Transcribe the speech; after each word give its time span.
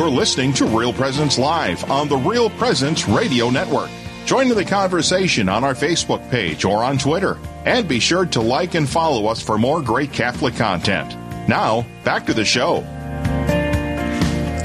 You're 0.00 0.08
listening 0.08 0.54
to 0.54 0.64
Real 0.64 0.94
Presence 0.94 1.36
Live 1.38 1.90
on 1.90 2.08
the 2.08 2.16
Real 2.16 2.48
Presence 2.48 3.06
Radio 3.06 3.50
Network. 3.50 3.90
Join 4.24 4.50
in 4.50 4.56
the 4.56 4.64
conversation 4.64 5.46
on 5.46 5.62
our 5.62 5.74
Facebook 5.74 6.26
page 6.30 6.64
or 6.64 6.82
on 6.82 6.96
Twitter. 6.96 7.36
And 7.66 7.86
be 7.86 8.00
sure 8.00 8.24
to 8.24 8.40
like 8.40 8.72
and 8.72 8.88
follow 8.88 9.26
us 9.26 9.42
for 9.42 9.58
more 9.58 9.82
great 9.82 10.10
Catholic 10.10 10.56
content. 10.56 11.14
Now, 11.46 11.84
back 12.02 12.24
to 12.24 12.32
the 12.32 12.46
show. 12.46 12.80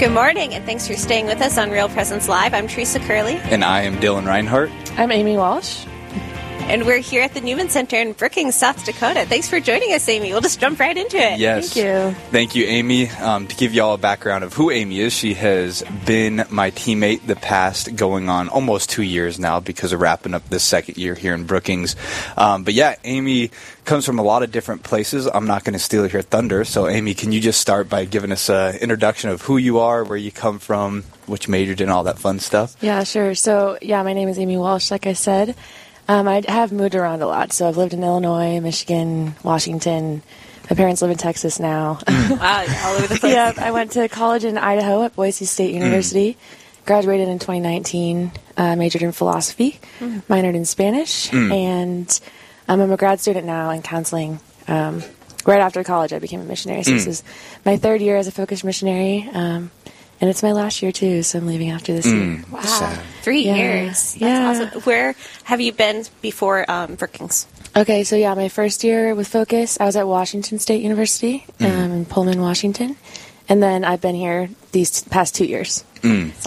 Good 0.00 0.12
morning, 0.12 0.54
and 0.54 0.64
thanks 0.64 0.88
for 0.88 0.94
staying 0.94 1.26
with 1.26 1.42
us 1.42 1.58
on 1.58 1.70
Real 1.70 1.90
Presence 1.90 2.28
Live. 2.28 2.54
I'm 2.54 2.66
Teresa 2.66 2.98
Curley. 3.00 3.34
And 3.34 3.62
I 3.62 3.82
am 3.82 3.98
Dylan 3.98 4.26
Reinhart. 4.26 4.70
I'm 4.98 5.12
Amy 5.12 5.36
Walsh. 5.36 5.84
And 6.68 6.84
we're 6.84 6.98
here 6.98 7.22
at 7.22 7.32
the 7.32 7.40
Newman 7.40 7.68
Center 7.68 7.96
in 7.96 8.12
Brookings, 8.12 8.56
South 8.56 8.84
Dakota. 8.84 9.24
Thanks 9.24 9.48
for 9.48 9.60
joining 9.60 9.94
us, 9.94 10.08
Amy. 10.08 10.32
We'll 10.32 10.40
just 10.40 10.58
jump 10.58 10.80
right 10.80 10.96
into 10.96 11.16
it. 11.16 11.38
Yes. 11.38 11.72
Thank 11.72 11.86
you. 11.86 12.20
Thank 12.32 12.54
you, 12.56 12.64
Amy. 12.64 13.08
Um, 13.08 13.46
to 13.46 13.54
give 13.54 13.72
you 13.72 13.84
all 13.84 13.94
a 13.94 13.98
background 13.98 14.42
of 14.42 14.52
who 14.52 14.72
Amy 14.72 14.98
is, 14.98 15.12
she 15.12 15.34
has 15.34 15.84
been 16.04 16.44
my 16.50 16.72
teammate 16.72 17.24
the 17.24 17.36
past 17.36 17.94
going 17.94 18.28
on 18.28 18.48
almost 18.48 18.90
two 18.90 19.02
years 19.02 19.38
now 19.38 19.60
because 19.60 19.92
of 19.92 20.00
wrapping 20.00 20.34
up 20.34 20.48
this 20.48 20.64
second 20.64 20.98
year 20.98 21.14
here 21.14 21.34
in 21.34 21.44
Brookings. 21.44 21.94
Um, 22.36 22.64
but 22.64 22.74
yeah, 22.74 22.96
Amy 23.04 23.52
comes 23.84 24.04
from 24.04 24.18
a 24.18 24.24
lot 24.24 24.42
of 24.42 24.50
different 24.50 24.82
places. 24.82 25.28
I'm 25.32 25.46
not 25.46 25.62
going 25.62 25.74
to 25.74 25.78
steal 25.78 26.04
your 26.08 26.22
thunder. 26.22 26.64
So, 26.64 26.88
Amy, 26.88 27.14
can 27.14 27.30
you 27.30 27.40
just 27.40 27.60
start 27.60 27.88
by 27.88 28.06
giving 28.06 28.32
us 28.32 28.50
an 28.50 28.74
introduction 28.78 29.30
of 29.30 29.40
who 29.42 29.56
you 29.56 29.78
are, 29.78 30.02
where 30.02 30.18
you 30.18 30.32
come 30.32 30.58
from, 30.58 31.04
which 31.26 31.48
majored 31.48 31.80
in 31.80 31.90
all 31.90 32.02
that 32.02 32.18
fun 32.18 32.40
stuff? 32.40 32.76
Yeah, 32.80 33.04
sure. 33.04 33.36
So, 33.36 33.78
yeah, 33.80 34.02
my 34.02 34.14
name 34.14 34.28
is 34.28 34.36
Amy 34.36 34.56
Walsh, 34.56 34.90
like 34.90 35.06
I 35.06 35.12
said. 35.12 35.54
Um, 36.08 36.28
I 36.28 36.42
have 36.48 36.72
moved 36.72 36.94
around 36.94 37.22
a 37.22 37.26
lot. 37.26 37.52
So, 37.52 37.68
I've 37.68 37.76
lived 37.76 37.92
in 37.94 38.02
Illinois, 38.04 38.60
Michigan, 38.60 39.34
Washington. 39.42 40.22
My 40.70 40.76
parents 40.76 41.02
live 41.02 41.10
in 41.10 41.16
Texas 41.16 41.58
now. 41.60 41.98
Wow, 42.08 42.66
all 42.84 42.94
over 42.96 43.06
the 43.06 43.20
place. 43.20 43.32
yeah, 43.32 43.52
I 43.56 43.70
went 43.70 43.92
to 43.92 44.08
college 44.08 44.44
in 44.44 44.58
Idaho 44.58 45.04
at 45.04 45.14
Boise 45.14 45.44
State 45.44 45.72
University. 45.72 46.36
Graduated 46.84 47.28
in 47.28 47.38
2019. 47.38 48.32
Uh, 48.56 48.74
majored 48.76 49.02
in 49.02 49.12
philosophy, 49.12 49.78
minored 50.00 50.54
in 50.54 50.64
Spanish, 50.64 51.30
and 51.32 52.20
um, 52.68 52.80
I'm 52.80 52.90
a 52.90 52.96
grad 52.96 53.20
student 53.20 53.44
now 53.46 53.70
in 53.70 53.82
counseling. 53.82 54.40
Um, 54.66 55.02
right 55.44 55.60
after 55.60 55.84
college, 55.84 56.12
I 56.12 56.18
became 56.20 56.40
a 56.40 56.44
missionary. 56.44 56.82
So 56.84 56.92
this 56.92 57.06
is 57.06 57.22
my 57.64 57.76
third 57.76 58.00
year 58.00 58.16
as 58.16 58.26
a 58.28 58.32
focused 58.32 58.64
missionary, 58.64 59.28
um, 59.34 59.70
and 60.20 60.30
it's 60.30 60.42
my 60.42 60.52
last 60.52 60.82
year 60.82 60.92
too. 60.92 61.22
So 61.22 61.38
I'm 61.38 61.46
leaving 61.46 61.70
after 61.70 61.92
this 61.92 62.06
year. 62.06 62.42
Wow, 62.50 62.60
Sad. 62.62 62.98
three 63.22 63.42
Yeah. 63.44 63.54
years. 63.56 64.14
That's 64.14 64.20
Yeah. 64.20 64.66
awesome. 64.66 64.80
Where 64.82 65.14
have 65.44 65.60
you 65.60 65.72
been 65.72 66.04
before 66.22 66.68
um, 66.70 66.94
Brookings? 66.94 67.46
Okay, 67.76 68.04
so 68.04 68.16
yeah, 68.16 68.32
my 68.34 68.48
first 68.48 68.82
year 68.84 69.14
with 69.14 69.28
Focus, 69.28 69.78
I 69.80 69.84
was 69.84 69.96
at 69.96 70.06
Washington 70.08 70.58
State 70.58 70.82
University 70.82 71.44
um, 71.60 71.66
in 71.92 72.04
Pullman, 72.06 72.40
Washington, 72.40 72.96
and 73.50 73.62
then 73.62 73.84
I've 73.84 74.00
been 74.00 74.14
here 74.14 74.48
these 74.72 75.02
past 75.04 75.34
two 75.34 75.44
years. 75.44 75.84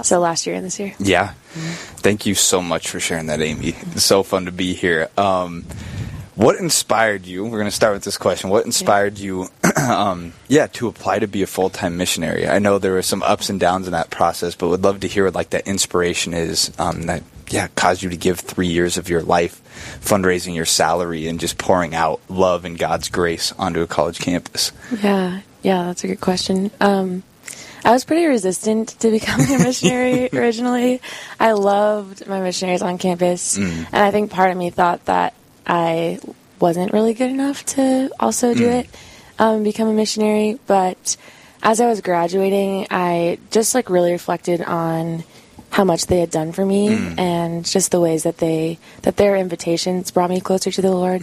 So 0.03 0.19
last 0.21 0.47
year 0.47 0.55
and 0.55 0.65
this 0.65 0.79
year. 0.79 0.93
Yeah. 0.99 1.33
Thank 2.01 2.25
you 2.25 2.33
so 2.33 2.61
much 2.61 2.87
for 2.89 2.99
sharing 3.01 3.25
that, 3.27 3.41
Amy. 3.41 3.75
It's 3.93 4.05
so 4.05 4.23
fun 4.23 4.45
to 4.45 4.51
be 4.53 4.73
here. 4.73 5.09
Um, 5.17 5.65
what 6.39 6.55
inspired 6.55 7.25
you? 7.25 7.43
We're 7.43 7.57
going 7.57 7.65
to 7.65 7.71
start 7.71 7.93
with 7.93 8.05
this 8.05 8.17
question. 8.17 8.49
What 8.49 8.65
inspired 8.65 9.17
you, 9.17 9.49
um, 9.75 10.31
yeah, 10.47 10.67
to 10.67 10.87
apply 10.87 11.19
to 11.19 11.27
be 11.27 11.41
a 11.43 11.47
full 11.47 11.69
time 11.69 11.97
missionary? 11.97 12.47
I 12.47 12.59
know 12.59 12.79
there 12.79 12.93
were 12.93 13.01
some 13.01 13.21
ups 13.23 13.49
and 13.49 13.59
downs 13.59 13.87
in 13.87 13.91
that 13.91 14.09
process, 14.09 14.55
but 14.55 14.69
would 14.69 14.81
love 14.81 15.01
to 15.01 15.07
hear 15.09 15.25
what 15.25 15.35
like 15.35 15.49
that 15.49 15.67
inspiration 15.67 16.33
is 16.33 16.71
um, 16.79 17.07
that 17.07 17.23
yeah 17.49 17.67
caused 17.75 18.03
you 18.03 18.09
to 18.11 18.15
give 18.15 18.39
three 18.39 18.67
years 18.67 18.97
of 18.97 19.09
your 19.09 19.21
life 19.21 19.61
fundraising 19.99 20.55
your 20.55 20.63
salary 20.63 21.27
and 21.27 21.41
just 21.41 21.57
pouring 21.57 21.93
out 21.93 22.21
love 22.29 22.63
and 22.63 22.79
God's 22.79 23.09
grace 23.09 23.51
onto 23.59 23.81
a 23.81 23.87
college 23.87 24.19
campus. 24.19 24.71
Yeah, 25.03 25.41
yeah, 25.61 25.87
that's 25.87 26.05
a 26.05 26.07
good 26.07 26.21
question. 26.21 26.71
Um, 26.79 27.21
I 27.83 27.91
was 27.91 28.05
pretty 28.05 28.25
resistant 28.25 28.97
to 29.01 29.11
becoming 29.11 29.53
a 29.55 29.59
missionary 29.63 30.29
originally. 30.31 31.01
I 31.37 31.51
loved 31.51 32.27
my 32.27 32.39
missionaries 32.39 32.81
on 32.81 32.97
campus, 32.97 33.57
and 33.57 33.87
I 33.91 34.11
think 34.11 34.31
part 34.31 34.51
of 34.51 34.57
me 34.57 34.69
thought 34.69 35.03
that 35.05 35.33
I 35.69 36.19
wasn't 36.59 36.91
really 36.91 37.13
good 37.13 37.29
enough 37.29 37.63
to 37.77 38.09
also 38.19 38.53
do 38.53 38.67
it, 38.69 38.89
um, 39.37 39.63
become 39.63 39.87
a 39.87 39.93
missionary. 39.93 40.59
But 40.67 41.15
as 41.61 41.79
I 41.79 41.87
was 41.87 42.01
graduating, 42.01 42.87
I 42.89 43.37
just 43.51 43.75
like 43.75 43.89
really 43.89 44.11
reflected 44.11 44.61
on 44.61 45.23
how 45.69 45.83
much 45.83 46.07
they 46.07 46.19
had 46.19 46.31
done 46.31 46.51
for 46.51 46.65
me 46.65 46.87
and 47.19 47.63
just 47.63 47.91
the 47.91 47.99
ways 48.01 48.23
that 48.23 48.37
they 48.39 48.79
that 49.03 49.17
their 49.17 49.35
invitations 49.35 50.09
brought 50.09 50.31
me 50.31 50.41
closer 50.41 50.71
to 50.71 50.81
the 50.81 50.89
Lord, 50.91 51.21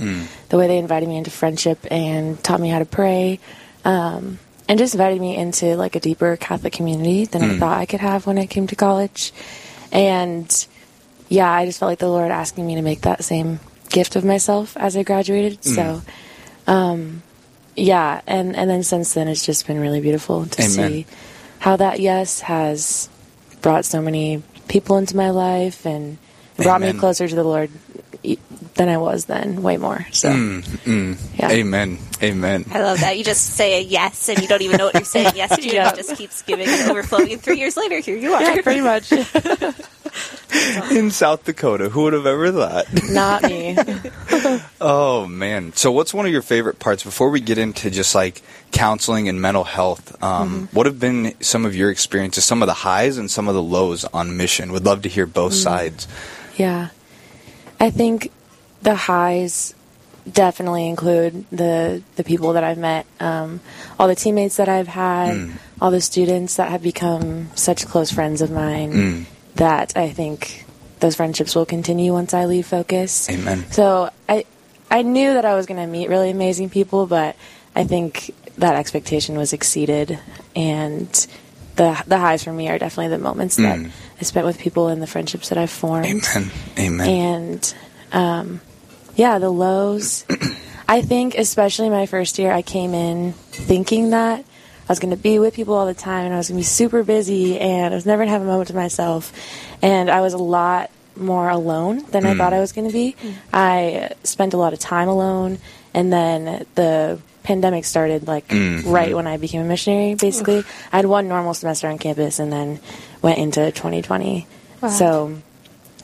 the 0.48 0.56
way 0.56 0.68
they 0.68 0.78
invited 0.78 1.08
me 1.08 1.16
into 1.16 1.32
friendship 1.32 1.84
and 1.90 2.42
taught 2.44 2.60
me 2.60 2.68
how 2.68 2.78
to 2.78 2.84
pray, 2.86 3.40
um, 3.84 4.38
and 4.68 4.78
just 4.78 4.94
invited 4.94 5.20
me 5.20 5.36
into 5.36 5.74
like 5.76 5.96
a 5.96 6.00
deeper 6.00 6.36
Catholic 6.36 6.72
community 6.72 7.24
than 7.24 7.42
I 7.42 7.58
thought 7.58 7.78
I 7.78 7.86
could 7.86 8.00
have 8.00 8.24
when 8.26 8.38
I 8.38 8.46
came 8.46 8.68
to 8.68 8.76
college. 8.76 9.32
And 9.90 10.48
yeah, 11.28 11.50
I 11.50 11.66
just 11.66 11.80
felt 11.80 11.90
like 11.90 11.98
the 11.98 12.08
Lord 12.08 12.30
asking 12.30 12.64
me 12.64 12.76
to 12.76 12.82
make 12.82 13.00
that 13.02 13.24
same 13.24 13.58
gift 13.90 14.16
of 14.16 14.24
myself 14.24 14.76
as 14.76 14.96
I 14.96 15.02
graduated. 15.02 15.64
So 15.64 16.02
um, 16.66 17.22
yeah, 17.76 18.20
and 18.26 18.56
and 18.56 18.68
then 18.68 18.82
since 18.82 19.14
then 19.14 19.28
it's 19.28 19.44
just 19.44 19.66
been 19.66 19.80
really 19.80 20.00
beautiful 20.00 20.46
to 20.46 20.62
Amen. 20.62 20.70
see 20.70 21.06
how 21.58 21.76
that 21.76 22.00
yes 22.00 22.40
has 22.40 23.08
brought 23.62 23.84
so 23.84 24.00
many 24.00 24.42
people 24.68 24.96
into 24.96 25.16
my 25.16 25.30
life 25.30 25.86
and 25.86 26.18
brought 26.56 26.82
Amen. 26.82 26.94
me 26.94 27.00
closer 27.00 27.28
to 27.28 27.34
the 27.34 27.44
Lord 27.44 27.70
than 28.74 28.88
I 28.88 28.96
was 28.98 29.26
then, 29.26 29.62
way 29.62 29.76
more. 29.76 30.06
So 30.12 30.30
mm, 30.30 30.62
mm. 30.62 31.38
yeah. 31.38 31.50
Amen. 31.50 31.98
Amen. 32.22 32.64
I 32.70 32.82
love 32.82 33.00
that. 33.00 33.16
You 33.16 33.24
just 33.24 33.54
say 33.54 33.78
a 33.78 33.82
yes, 33.82 34.28
and 34.28 34.40
you 34.40 34.48
don't 34.48 34.62
even 34.62 34.78
know 34.78 34.86
what 34.86 34.94
you're 34.94 35.04
saying 35.04 35.32
yes 35.34 35.56
to. 35.56 35.66
Yeah. 35.66 35.92
It 35.92 35.96
just 35.96 36.16
keeps 36.16 36.42
giving 36.42 36.68
and 36.68 36.90
overflowing. 36.90 37.32
And 37.32 37.40
three 37.40 37.58
years 37.58 37.76
later, 37.76 38.00
here 38.00 38.16
you 38.16 38.32
are. 38.32 38.42
Yeah, 38.42 38.62
pretty 38.62 38.80
much. 38.80 39.12
In 40.90 41.10
South 41.10 41.44
Dakota, 41.44 41.88
who 41.88 42.02
would 42.02 42.12
have 42.12 42.26
ever 42.26 42.52
thought? 42.52 42.86
Not 43.10 43.42
me. 43.42 43.76
Oh 44.80 45.26
man! 45.26 45.72
So, 45.72 45.90
what's 45.90 46.14
one 46.14 46.26
of 46.26 46.32
your 46.32 46.42
favorite 46.42 46.78
parts 46.78 47.02
before 47.02 47.30
we 47.30 47.40
get 47.40 47.58
into 47.58 47.90
just 47.90 48.14
like 48.14 48.42
counseling 48.70 49.28
and 49.28 49.40
mental 49.40 49.64
health? 49.64 50.22
Um, 50.22 50.66
mm-hmm. 50.66 50.76
What 50.76 50.86
have 50.86 51.00
been 51.00 51.34
some 51.40 51.64
of 51.64 51.74
your 51.74 51.90
experiences, 51.90 52.44
some 52.44 52.62
of 52.62 52.66
the 52.66 52.74
highs 52.74 53.18
and 53.18 53.30
some 53.30 53.48
of 53.48 53.54
the 53.54 53.62
lows 53.62 54.04
on 54.04 54.36
mission? 54.36 54.72
Would 54.72 54.84
love 54.84 55.02
to 55.02 55.08
hear 55.08 55.26
both 55.26 55.52
mm. 55.52 55.62
sides. 55.62 56.06
Yeah. 56.56 56.90
I 57.80 57.90
think 57.90 58.30
the 58.82 58.94
highs 58.94 59.74
definitely 60.30 60.88
include 60.88 61.44
the 61.50 62.02
the 62.16 62.24
people 62.24 62.54
that 62.54 62.64
I've 62.64 62.78
met, 62.78 63.06
um, 63.20 63.60
all 63.98 64.08
the 64.08 64.14
teammates 64.14 64.56
that 64.56 64.68
I've 64.68 64.88
had, 64.88 65.50
all 65.80 65.90
the 65.90 66.00
students 66.00 66.56
that 66.56 66.70
have 66.70 66.82
become 66.82 67.50
such 67.54 67.86
close 67.86 68.10
friends 68.10 68.42
of 68.42 68.50
mine 68.50 69.26
that 69.56 69.96
I 69.96 70.10
think 70.10 70.64
those 71.00 71.16
friendships 71.16 71.54
will 71.54 71.66
continue 71.66 72.12
once 72.12 72.34
I 72.34 72.46
leave 72.46 72.66
Focus. 72.66 73.28
Amen. 73.30 73.70
So 73.70 74.10
I 74.28 74.44
I 74.90 75.02
knew 75.02 75.34
that 75.34 75.44
I 75.44 75.54
was 75.54 75.66
going 75.66 75.80
to 75.80 75.86
meet 75.86 76.08
really 76.08 76.30
amazing 76.30 76.70
people, 76.70 77.06
but 77.06 77.36
I 77.74 77.84
think 77.84 78.34
that 78.58 78.76
expectation 78.76 79.36
was 79.36 79.52
exceeded 79.52 80.18
and 80.54 81.26
the 81.76 82.02
the 82.06 82.18
highs 82.18 82.44
for 82.44 82.52
me 82.52 82.68
are 82.68 82.78
definitely 82.78 83.16
the 83.16 83.22
moments 83.22 83.56
that 83.56 83.78
mm. 83.78 83.90
I 84.20 84.24
spent 84.24 84.46
with 84.46 84.58
people 84.58 84.88
and 84.88 85.00
the 85.00 85.06
friendships 85.06 85.50
that 85.50 85.58
I've 85.58 85.70
formed. 85.70 86.06
Amen. 86.06 86.50
Amen. 86.78 87.08
And 87.08 87.74
um, 88.12 88.60
yeah, 89.14 89.38
the 89.38 89.50
lows. 89.50 90.24
I 90.88 91.02
think, 91.02 91.36
especially 91.36 91.90
my 91.90 92.06
first 92.06 92.38
year, 92.38 92.52
I 92.52 92.62
came 92.62 92.94
in 92.94 93.32
thinking 93.32 94.10
that 94.10 94.40
I 94.40 94.92
was 94.92 95.00
going 95.00 95.10
to 95.10 95.16
be 95.20 95.38
with 95.40 95.54
people 95.54 95.74
all 95.74 95.86
the 95.86 95.94
time 95.94 96.26
and 96.26 96.34
I 96.34 96.36
was 96.36 96.48
going 96.48 96.58
to 96.58 96.60
be 96.60 96.64
super 96.64 97.02
busy 97.02 97.58
and 97.58 97.92
I 97.92 97.96
was 97.96 98.06
never 98.06 98.20
going 98.20 98.28
to 98.28 98.32
have 98.32 98.42
a 98.42 98.46
moment 98.46 98.68
to 98.68 98.74
myself. 98.74 99.32
And 99.82 100.08
I 100.08 100.20
was 100.20 100.32
a 100.32 100.38
lot 100.38 100.90
more 101.16 101.48
alone 101.48 102.04
than 102.10 102.24
I 102.24 102.34
mm. 102.34 102.38
thought 102.38 102.52
I 102.52 102.60
was 102.60 102.72
going 102.72 102.86
to 102.86 102.92
be. 102.92 103.16
Mm. 103.20 103.34
I 103.52 104.10
spent 104.22 104.54
a 104.54 104.58
lot 104.58 104.72
of 104.72 104.78
time 104.78 105.08
alone. 105.08 105.58
And 105.92 106.12
then 106.12 106.66
the 106.76 107.18
pandemic 107.46 107.84
started 107.84 108.26
like 108.26 108.48
mm-hmm. 108.48 108.90
right 108.90 109.14
when 109.14 109.26
I 109.26 109.36
became 109.36 109.62
a 109.62 109.64
missionary, 109.64 110.14
basically. 110.14 110.64
I 110.92 110.96
had 110.96 111.06
one 111.06 111.28
normal 111.28 111.54
semester 111.54 111.88
on 111.88 111.98
campus 111.98 112.38
and 112.38 112.52
then 112.52 112.80
went 113.22 113.38
into 113.38 113.70
2020. 113.70 114.46
So 114.90 115.36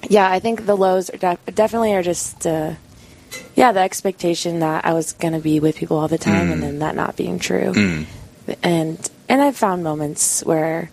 yeah, 0.09 0.31
I 0.31 0.41
think 0.41 0.67
the 0.67 0.77
lows 0.77 1.11
are 1.11 1.17
def- 1.17 1.55
definitely 1.55 1.95
are 1.95 2.03
just, 2.03 2.47
uh, 2.47 2.75
yeah, 3.55 3.73
the 3.73 3.81
expectation 3.81 4.61
that 4.61 4.85
I 4.85 4.93
was 4.93 5.13
going 5.13 5.35
to 5.35 5.41
be 5.41 5.61
with 5.61 5.77
people 5.77 5.99
all 5.99 6.09
the 6.09 6.19
time, 6.19 6.51
and 6.51 6.61
mm. 6.61 6.65
then 6.65 6.79
that 6.81 6.97
not 6.97 7.17
being 7.17 7.39
true. 7.39 7.73
Mm. 7.73 8.07
And 8.63 9.11
and 9.29 9.41
I've 9.41 9.57
found 9.57 9.85
moments 9.85 10.45
where 10.45 10.91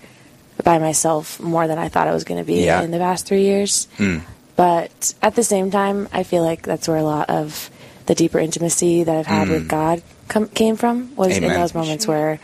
by 0.64 0.78
myself 0.78 1.40
more 1.40 1.68
than 1.68 1.80
I 1.80 1.90
thought 1.90 2.08
I 2.08 2.14
was 2.14 2.24
going 2.24 2.40
to 2.40 2.46
be 2.46 2.66
Yeah. 2.66 2.82
in 2.82 2.92
the 2.92 3.00
past 3.00 3.26
three 3.26 3.44
years. 3.44 3.88
Mm. 3.98 4.22
But 4.56 5.14
at 5.22 5.36
the 5.36 5.44
same 5.44 5.72
time, 5.72 6.10
I 6.12 6.24
feel 6.24 6.44
like 6.44 6.64
that's 6.64 6.88
where 6.88 6.98
a 6.98 7.04
lot 7.04 7.30
of 7.30 7.72
the 8.06 8.16
deeper 8.16 8.40
intimacy 8.40 9.04
that 9.04 9.16
I've 9.16 9.28
had 9.28 9.50
with 9.50 9.70
God 9.70 10.02
com- 10.30 10.48
came 10.48 10.78
from 10.78 11.16
was 11.16 11.38
in 11.38 11.44
those 11.44 11.74
moments 11.74 12.08
where 12.08 12.40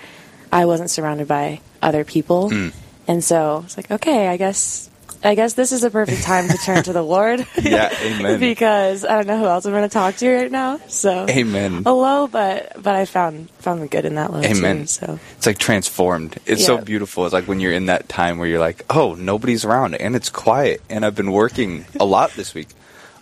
I 0.52 0.66
wasn't 0.66 0.90
surrounded 0.90 1.28
by 1.28 1.62
other 1.82 2.04
people, 2.04 2.50
hmm. 2.50 2.70
and 3.08 3.24
so 3.24 3.62
it's 3.66 3.78
like, 3.78 3.92
okay, 3.92 4.28
I 4.28 4.38
guess 4.38 4.90
I 5.26 5.34
guess 5.34 5.54
this 5.54 5.72
is 5.72 5.84
a 5.84 5.90
perfect 5.90 6.22
time 6.22 6.48
to 6.50 6.58
turn 6.58 6.84
to 6.84 6.94
the 6.94 7.02
Lord. 7.02 7.46
Yeah, 7.66 7.92
amen. 8.00 8.40
because 8.40 9.04
I 9.06 9.16
don't 9.16 9.26
know 9.26 9.40
who 9.40 9.46
else 9.46 9.66
I'm 9.66 9.72
going 9.72 9.90
to 9.90 9.94
talk 9.94 10.16
to 10.18 10.32
right 10.32 10.52
now. 10.52 10.78
So 10.88 11.26
Amen. 11.28 11.82
A 11.86 11.92
low, 11.92 12.28
but 12.28 12.74
but 12.82 12.96
I 12.96 13.06
found 13.06 13.50
found 13.52 13.82
the 13.82 13.88
good 13.88 14.06
in 14.06 14.16
that 14.16 14.32
low 14.32 14.42
Amen. 14.44 14.82
too. 14.82 14.88
So 14.88 15.20
It's 15.38 15.48
like 15.48 15.58
transformed. 15.58 16.38
It's 16.46 16.64
so 16.64 16.78
beautiful. 16.78 17.26
It's 17.26 17.34
like 17.34 17.48
when 17.48 17.60
you're 17.60 17.72
in 17.72 17.88
that 17.88 18.08
time 18.08 18.38
where 18.38 18.48
you're 18.48 18.60
like, 18.60 18.86
oh, 18.90 19.16
nobody's 19.16 19.66
around 19.66 19.96
and 19.96 20.16
it's 20.16 20.30
quiet 20.30 20.82
and 20.90 21.04
I've 21.04 21.16
been 21.16 21.32
working 21.32 21.86
a 22.00 22.06
lot 22.06 22.32
this 22.34 22.54
week. 22.54 22.68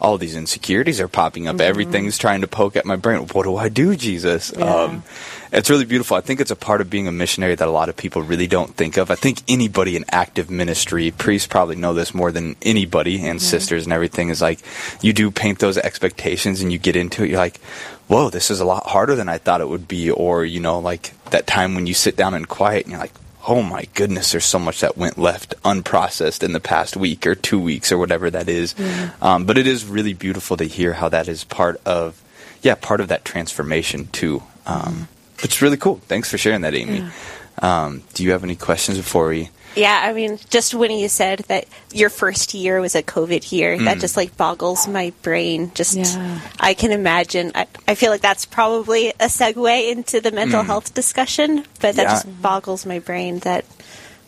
All 0.04 0.18
these 0.18 0.36
insecurities 0.36 1.00
are 1.00 1.08
popping 1.08 1.48
up. 1.48 1.62
Everything's 1.62 2.18
trying 2.18 2.42
to 2.42 2.48
poke 2.48 2.76
at 2.76 2.86
my 2.86 2.98
brain. 2.98 3.20
What 3.20 3.44
do 3.44 3.56
I 3.56 3.70
do, 3.70 3.96
Jesus? 3.96 4.52
Mm-hmm. 4.52 4.60
Yeah. 4.60 4.76
Um, 4.76 5.04
it's 5.54 5.70
really 5.70 5.86
beautiful. 5.86 6.18
I 6.18 6.22
think 6.22 6.42
it's 6.42 6.52
a 6.52 6.58
part 6.58 6.82
of 6.82 6.90
being 6.90 7.08
a 7.08 7.12
missionary 7.12 7.56
that 7.56 7.68
a 7.68 7.72
lot 7.72 7.88
of 7.88 7.96
people 7.96 8.22
really 8.22 8.48
don't 8.48 8.76
think 8.76 8.98
of. 8.98 9.10
I 9.10 9.16
think 9.16 9.42
anybody 9.48 9.96
in 9.96 10.04
active 10.10 10.50
ministry, 10.50 11.12
priests 11.12 11.48
probably 11.48 11.78
know 11.78 11.94
this 11.94 12.14
more 12.14 12.32
than 12.34 12.58
anybody, 12.64 13.26
and 13.26 13.42
sisters 13.42 13.86
and 13.86 13.94
everything, 13.94 14.28
is 14.30 14.42
like 14.42 14.60
you 15.02 15.14
do 15.14 15.32
paint 15.32 15.60
those 15.60 15.78
expectations 15.78 16.62
and 16.62 16.72
you 16.74 16.80
get 16.80 16.98
into 16.98 17.24
it. 17.24 17.30
You're 17.30 17.38
like, 17.38 17.62
whoa, 18.08 18.30
this 18.30 18.52
is 18.52 18.60
a 18.60 18.66
lot 18.66 18.88
harder 18.88 19.16
than 19.16 19.30
I 19.30 19.38
thought 19.38 19.62
it 19.62 19.70
would 19.70 19.88
be. 19.88 20.12
Or, 20.12 20.44
you 20.44 20.60
know, 20.60 20.80
like 20.80 21.14
that 21.30 21.48
time 21.48 21.76
when 21.76 21.88
you 21.88 21.94
sit 21.94 22.18
down 22.18 22.34
and 22.34 22.48
quiet 22.48 22.84
and 22.84 22.92
you're 22.92 23.00
like, 23.00 23.14
oh 23.48 23.62
my 23.62 23.86
goodness, 23.94 24.32
there's 24.32 24.46
so 24.46 24.60
much 24.60 24.80
that 24.82 24.98
went 24.98 25.18
left 25.18 25.54
unprocessed 25.64 26.44
in 26.44 26.54
the 26.54 26.60
past 26.60 26.96
week 26.96 27.28
or 27.28 27.36
two 27.36 27.60
weeks 27.60 27.92
or 27.92 27.98
whatever 27.98 28.30
that 28.30 28.48
is. 28.48 28.74
Um, 29.22 29.46
but 29.46 29.58
it 29.58 29.68
is 29.68 29.86
really 29.86 30.14
beautiful 30.14 30.56
to 30.58 30.64
hear 30.66 30.94
how 30.94 31.10
that 31.10 31.28
is 31.28 31.44
part 31.44 31.82
of, 31.86 32.22
yeah, 32.62 32.76
part 32.76 33.02
of 33.02 33.10
that 33.10 33.26
transformation 33.26 34.08
too. 34.12 34.44
Um, 34.66 35.08
It's 35.44 35.62
really 35.62 35.76
cool. 35.78 36.00
Thanks 36.08 36.30
for 36.32 36.38
sharing 36.38 36.62
that, 36.62 36.74
Amy. 36.74 37.04
Um, 37.62 38.04
do 38.14 38.24
you 38.24 38.32
have 38.32 38.44
any 38.44 38.56
questions 38.56 38.98
before 38.98 39.28
we? 39.28 39.50
Yeah, 39.76 40.00
I 40.04 40.14
mean, 40.14 40.38
just 40.50 40.74
when 40.76 40.92
you 40.92 41.08
said 41.10 41.40
that 41.48 41.66
your 41.92 42.10
first 42.10 42.54
year 42.54 42.80
was 42.80 42.94
a 42.96 43.02
COVID 43.02 43.52
year, 43.52 43.76
Mm. 43.78 43.86
that 43.86 44.00
just 44.00 44.16
like 44.16 44.38
boggles 44.38 44.88
my 44.88 45.12
brain. 45.24 45.72
Just, 45.74 45.98
Yeah. 45.98 46.40
I 46.60 46.74
can 46.76 46.92
imagine. 46.92 47.52
I, 47.56 47.66
I 47.88 47.96
feel 47.96 48.12
like 48.12 48.22
that's 48.22 48.46
probably 48.46 49.10
a 49.20 49.26
segue 49.28 49.92
into 49.92 50.22
the 50.22 50.32
mental 50.32 50.62
health 50.64 50.94
discussion, 50.94 51.66
but 51.80 51.96
that 51.96 52.06
Mm. 52.06 52.10
Yeah. 52.10 52.14
just 52.14 52.42
boggles 52.42 52.86
my 52.86 53.00
brain 53.00 53.40
that. 53.40 53.66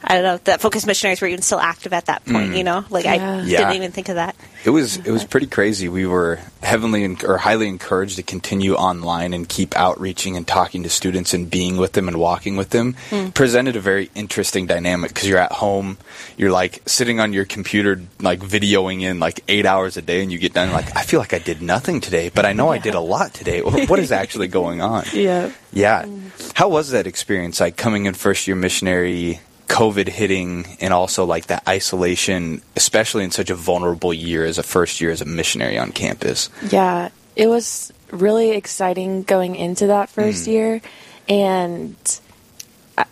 I 0.08 0.14
don't 0.16 0.24
know 0.24 0.38
that 0.46 0.62
focus 0.62 0.86
missionaries 0.86 1.20
were 1.22 1.28
even 1.28 1.42
still 1.42 1.60
active 1.60 1.92
at 1.94 2.06
that 2.06 2.24
point. 2.26 2.52
Mm. 2.54 2.58
You 2.58 2.64
know, 2.64 2.86
like 2.90 3.06
Yeah. 3.06 3.14
I 3.14 3.42
Yeah. 3.44 3.58
didn't 3.60 3.76
even 3.76 3.92
think 3.92 4.10
of 4.10 4.16
that. 4.16 4.36
It 4.64 4.70
was 4.70 4.98
it 4.98 5.12
was 5.12 5.24
pretty 5.24 5.48
crazy. 5.48 5.90
We 5.90 6.06
were 6.06 6.40
heavily 6.62 7.04
en- 7.04 7.18
or 7.26 7.38
highly 7.38 7.68
encouraged 7.68 8.16
to 8.18 8.24
continue 8.24 8.74
online 8.76 9.34
and 9.34 9.48
keep 9.48 9.76
outreaching 9.76 10.36
and 10.38 10.48
talking 10.48 10.84
to 10.84 10.90
students 10.90 11.34
and 11.34 11.50
being 11.50 11.78
with 11.78 11.94
them 11.94 12.08
and 12.08 12.18
walking 12.18 12.56
with 12.56 12.70
them. 12.72 12.96
Presented 13.34 13.76
a 13.76 13.80
very 13.80 14.10
interesting 14.16 14.66
dynamic 14.68 15.10
because 15.14 15.28
you're 15.30 15.38
at 15.40 15.52
home, 15.52 15.98
you're 16.38 16.52
like 16.52 16.82
sitting 16.86 17.20
on 17.20 17.34
your 17.34 17.46
computer 17.46 18.02
like 18.22 18.40
videoing 18.40 19.02
in 19.02 19.20
like 19.20 19.42
eight 19.48 19.66
hours 19.66 19.98
a 19.98 20.02
day, 20.02 20.22
and 20.24 20.32
you 20.32 20.38
get 20.40 20.54
done 20.54 20.72
like 20.72 20.96
I 20.96 21.02
feel 21.04 21.20
like 21.20 21.34
I 21.34 21.40
did 21.40 21.62
nothing 21.62 22.02
today, 22.02 22.30
but 22.34 22.46
I 22.46 22.54
know 22.54 22.70
I 22.72 22.78
did 22.80 22.96
a 22.96 23.00
lot 23.02 23.34
today. 23.34 23.62
what 23.62 24.00
is 24.00 24.12
actually 24.12 24.48
going 24.48 24.82
on? 24.82 25.06
yeah. 25.14 25.50
Yeah. 25.74 26.06
How 26.54 26.70
was 26.70 26.90
that 26.92 27.06
experience? 27.08 27.60
Like 27.60 27.76
coming 27.78 28.06
in 28.06 28.14
first 28.14 28.48
year 28.48 28.56
missionary, 28.56 29.40
COVID 29.68 30.08
hitting, 30.08 30.78
and 30.80 30.94
also 30.94 31.26
like 31.26 31.48
that 31.48 31.68
isolation, 31.68 32.62
especially 32.76 33.24
in 33.24 33.32
such 33.32 33.50
a 33.50 33.56
vulnerable 33.56 34.14
year 34.14 34.46
as 34.46 34.58
a 34.58 34.64
first 34.64 35.02
year 35.02 35.12
as 35.12 35.22
a 35.22 35.26
missionary 35.26 35.78
on 35.78 35.92
campus. 35.92 36.50
Yeah, 36.70 37.10
it 37.36 37.48
was 37.48 37.92
really 38.12 38.52
exciting 38.52 39.24
going 39.24 39.56
into 39.56 39.88
that 39.88 40.10
first 40.10 40.46
mm. 40.46 40.52
year, 40.52 40.82
and 41.28 41.96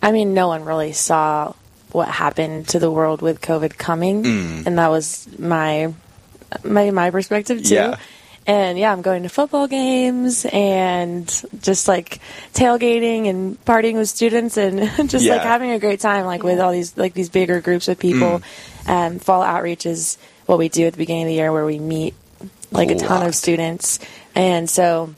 I- 0.02 0.12
mean, 0.12 0.34
no 0.34 0.48
one 0.48 0.64
really 0.64 0.94
saw 0.94 1.54
what 1.92 2.08
happened 2.08 2.68
to 2.70 2.80
the 2.80 2.90
world 2.90 3.22
with 3.22 3.42
COVID 3.42 3.78
coming, 3.78 4.24
mm. 4.24 4.66
and 4.66 4.78
that 4.78 4.90
was 4.90 5.28
my 5.40 5.94
my 6.64 6.92
my 6.92 7.10
perspective 7.10 7.64
too. 7.64 7.76
Yeah. 7.76 7.98
And 8.46 8.78
yeah, 8.78 8.92
I'm 8.92 9.02
going 9.02 9.24
to 9.24 9.30
football 9.30 9.68
games 9.68 10.46
and 10.52 11.28
just 11.62 11.88
like 11.88 12.20
tailgating 12.54 13.30
and 13.30 13.64
partying 13.64 13.96
with 13.96 14.10
students 14.10 14.58
and 14.58 14.80
just 15.10 15.28
like 15.28 15.42
having 15.42 15.72
a 15.72 15.80
great 15.80 16.02
time, 16.02 16.26
like 16.26 16.44
with 16.44 16.60
all 16.60 16.72
these 16.72 16.98
like 16.98 17.14
these 17.14 17.30
bigger 17.30 17.62
groups 17.62 17.88
of 17.88 18.00
people. 18.00 18.42
Um, 18.86 19.20
fall 19.20 19.44
outreach 19.44 19.86
is 19.86 20.18
what 20.46 20.60
we 20.60 20.68
do 20.68 20.88
at 20.88 20.94
the 20.94 20.98
beginning 20.98 21.24
of 21.24 21.28
the 21.28 21.36
year, 21.36 21.54
where 21.54 21.66
we 21.66 21.80
meet 21.80 22.16
like 22.72 22.92
a 22.92 22.96
ton 22.96 23.22
Lot. 23.22 23.28
of 23.28 23.36
students, 23.36 24.00
and 24.36 24.70
so 24.70 25.14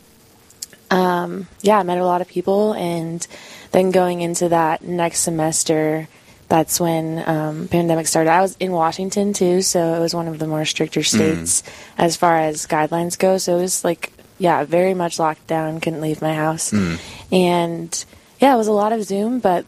um, 0.92 1.48
yeah, 1.62 1.80
I 1.80 1.84
met 1.84 1.98
a 1.98 2.06
lot 2.06 2.22
of 2.22 2.28
people, 2.28 2.74
and 2.74 3.26
then 3.72 3.92
going 3.92 4.22
into 4.22 4.50
that 4.50 4.84
next 4.84 5.20
semester, 5.22 6.08
that's 6.56 6.80
when 6.80 7.22
um, 7.28 7.68
pandemic 7.68 8.08
started. 8.08 8.30
I 8.30 8.40
was 8.40 8.56
in 8.62 8.72
Washington 8.72 9.34
too, 9.34 9.62
so 9.62 9.96
it 9.96 10.00
was 10.00 10.16
one 10.16 10.30
of 10.30 10.40
the 10.40 10.48
more 10.48 10.64
stricter 10.64 11.02
mm. 11.02 11.06
states 11.06 11.64
as 11.98 12.16
far 12.16 12.38
as 12.38 12.66
guidelines 12.66 13.20
go. 13.20 13.38
So 13.38 13.58
it 13.58 13.62
was 13.62 13.84
like, 13.84 14.14
yeah, 14.38 14.64
very 14.64 14.94
much 14.94 15.20
locked 15.20 15.46
down. 15.48 15.82
Couldn't 15.82 16.00
leave 16.00 16.22
my 16.22 16.34
house, 16.34 16.72
mm. 16.72 16.98
and 17.30 18.06
yeah, 18.40 18.54
it 18.54 18.58
was 18.58 18.68
a 18.68 18.72
lot 18.72 18.94
of 18.94 19.04
Zoom, 19.04 19.40
but 19.40 19.66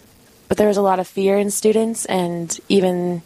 but 0.48 0.56
there 0.56 0.70
was 0.70 0.78
a 0.78 0.82
lot 0.82 1.00
of 1.00 1.08
fear 1.10 1.38
in 1.38 1.52
students, 1.52 2.06
and 2.06 2.58
even 2.70 3.22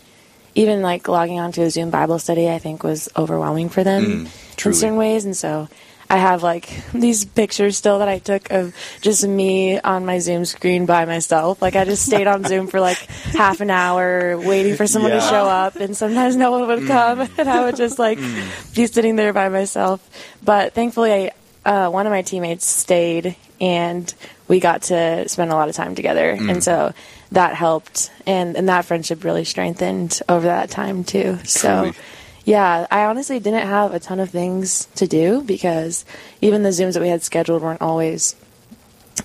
even 0.56 0.82
like 0.82 1.08
logging 1.08 1.40
onto 1.40 1.62
a 1.62 1.70
Zoom 1.70 1.92
Bible 1.92 2.18
study, 2.18 2.50
I 2.50 2.58
think 2.58 2.84
was 2.84 3.10
overwhelming 3.16 3.70
for 3.70 3.84
them 3.84 4.26
mm, 4.26 4.66
in 4.66 4.74
certain 4.74 4.98
ways, 4.98 5.24
and 5.26 5.38
so. 5.38 5.70
I 6.12 6.18
have 6.18 6.44
like 6.44 6.70
these 6.92 7.24
pictures 7.24 7.78
still 7.78 8.00
that 8.00 8.10
I 8.10 8.20
took 8.20 8.52
of 8.52 8.76
just 9.00 9.26
me 9.26 9.80
on 9.80 10.06
my 10.06 10.20
Zoom 10.20 10.44
screen 10.44 10.86
by 10.86 11.06
myself. 11.06 11.62
Like 11.62 11.78
I 11.78 11.86
just 11.86 12.06
stayed 12.06 12.28
on 12.28 12.44
Zoom 12.44 12.68
for 12.68 12.82
like 12.82 12.98
half 13.32 13.62
an 13.62 13.70
hour 13.70 14.38
waiting 14.38 14.76
for 14.76 14.88
someone 14.88 15.14
to 15.14 15.22
show 15.22 15.46
up 15.46 15.78
and 15.78 15.96
sometimes 15.96 16.36
no 16.36 16.52
one 16.52 16.68
would 16.68 16.86
come 16.86 17.20
mm. 17.20 17.40
and 17.40 17.48
I 17.48 17.64
would 17.64 17.78
just 17.78 17.98
like 17.98 18.18
mm. 18.18 18.76
be 18.76 18.88
sitting 18.88 19.16
there 19.16 19.32
by 19.32 19.48
myself. 19.48 20.06
But 20.44 20.74
thankfully 20.74 21.14
I 21.14 21.32
uh, 21.64 21.90
one 21.90 22.06
of 22.08 22.12
my 22.12 22.24
teammates 22.24 22.66
stayed 22.66 23.38
and 23.62 24.14
we 24.50 24.60
got 24.60 24.82
to 24.84 25.30
spend 25.30 25.50
a 25.50 25.56
lot 25.56 25.70
of 25.70 25.76
time 25.76 25.96
together 25.96 26.36
mm. 26.36 26.52
and 26.52 26.62
so 26.62 26.94
that 27.32 27.56
helped 27.56 28.12
and, 28.28 28.58
and 28.58 28.68
that 28.68 28.84
friendship 28.84 29.24
really 29.24 29.46
strengthened 29.46 30.20
over 30.28 30.48
that 30.48 30.70
time 30.72 31.06
too. 31.06 31.40
So. 31.46 31.94
Yeah, 32.46 32.88
I 32.90 33.06
honestly 33.06 33.40
didn't 33.40 33.68
have 33.68 33.94
a 33.94 34.00
ton 34.00 34.20
of 34.20 34.30
things 34.30 34.86
to 34.96 35.08
do 35.08 35.42
because 35.42 36.06
even 36.42 36.64
the 36.64 36.70
Zooms 36.70 36.94
that 36.94 37.02
we 37.02 37.10
had 37.10 37.22
scheduled 37.24 37.62
weren't 37.62 37.82
always, 37.82 38.36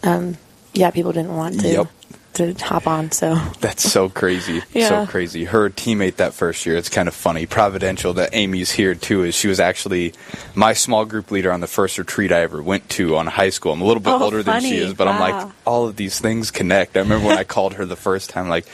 um, 0.02 0.36
yeah, 0.74 0.90
people 0.90 1.12
didn't 1.12 1.34
want 1.36 1.60
to 1.60 1.68
Yep. 1.68 1.86
to 2.34 2.52
hop 2.54 2.86
on. 2.86 3.10
So 3.12 3.36
That's 3.60 3.82
so 3.90 4.10
crazy. 4.10 4.60
So 4.74 5.06
crazy. 5.06 5.44
Her 5.44 5.70
teammate 5.70 6.16
that 6.16 6.34
first 6.34 6.66
year, 6.66 6.76
it's 6.76 6.90
kind 6.90 7.08
of 7.08 7.14
funny. 7.14 7.46
Providential 7.46 8.12
that 8.14 8.34
Amy's 8.34 8.72
here 8.72 8.94
too 8.94 9.22
is 9.24 9.34
she 9.34 9.48
was 9.48 9.58
actually 9.58 10.12
my 10.54 10.74
small 10.74 11.06
group 11.06 11.30
leader 11.30 11.50
on 11.50 11.60
the 11.60 11.66
first 11.66 11.96
retreat 11.96 12.32
I 12.32 12.42
ever 12.42 12.62
went 12.62 12.90
to 12.90 13.16
on 13.16 13.26
high 13.26 13.48
school. 13.48 13.72
I'm 13.72 13.80
a 13.80 13.86
little 13.86 14.02
bit 14.02 14.10
Oh, 14.10 14.22
older 14.24 14.42
than 14.42 14.60
she 14.60 14.76
is, 14.76 14.92
but 14.92 15.08
I'm 15.08 15.18
like, 15.18 15.50
all 15.64 15.86
of 15.88 15.96
these 15.96 16.20
things 16.20 16.50
connect. 16.50 16.94
I 16.98 17.00
remember 17.00 17.26
when 17.28 17.38
I 17.38 17.44
called 17.44 17.72
her 17.74 17.86
the 17.86 17.96
first 17.96 18.28
time, 18.28 18.50
like, 18.50 18.66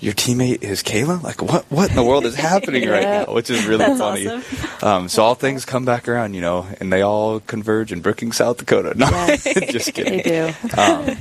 your 0.00 0.14
teammate 0.14 0.62
is 0.62 0.82
Kayla? 0.82 1.22
Like, 1.22 1.42
what 1.42 1.64
What 1.70 1.90
in 1.90 1.96
the 1.96 2.02
world 2.04 2.24
is 2.24 2.34
happening 2.50 2.88
right 2.88 3.02
now? 3.02 3.34
Which 3.34 3.50
is 3.50 3.64
really 3.66 3.78
That's 3.86 3.98
funny. 4.00 4.28
awesome. 4.28 4.86
Um, 4.86 5.08
so 5.08 5.22
all 5.22 5.34
things 5.34 5.64
come 5.64 5.84
back 5.84 6.08
around, 6.08 6.34
you 6.34 6.40
know, 6.40 6.66
and 6.80 6.92
they 6.92 7.02
all 7.02 7.40
converge 7.40 7.92
in 7.92 8.00
Brookings, 8.00 8.36
South 8.36 8.58
Dakota. 8.58 8.92
No, 8.96 9.06
Yes. 9.08 9.44
just 9.72 9.94
kidding. 9.94 10.22
they 10.22 10.52
do. 10.52 10.80
Um, 10.80 11.16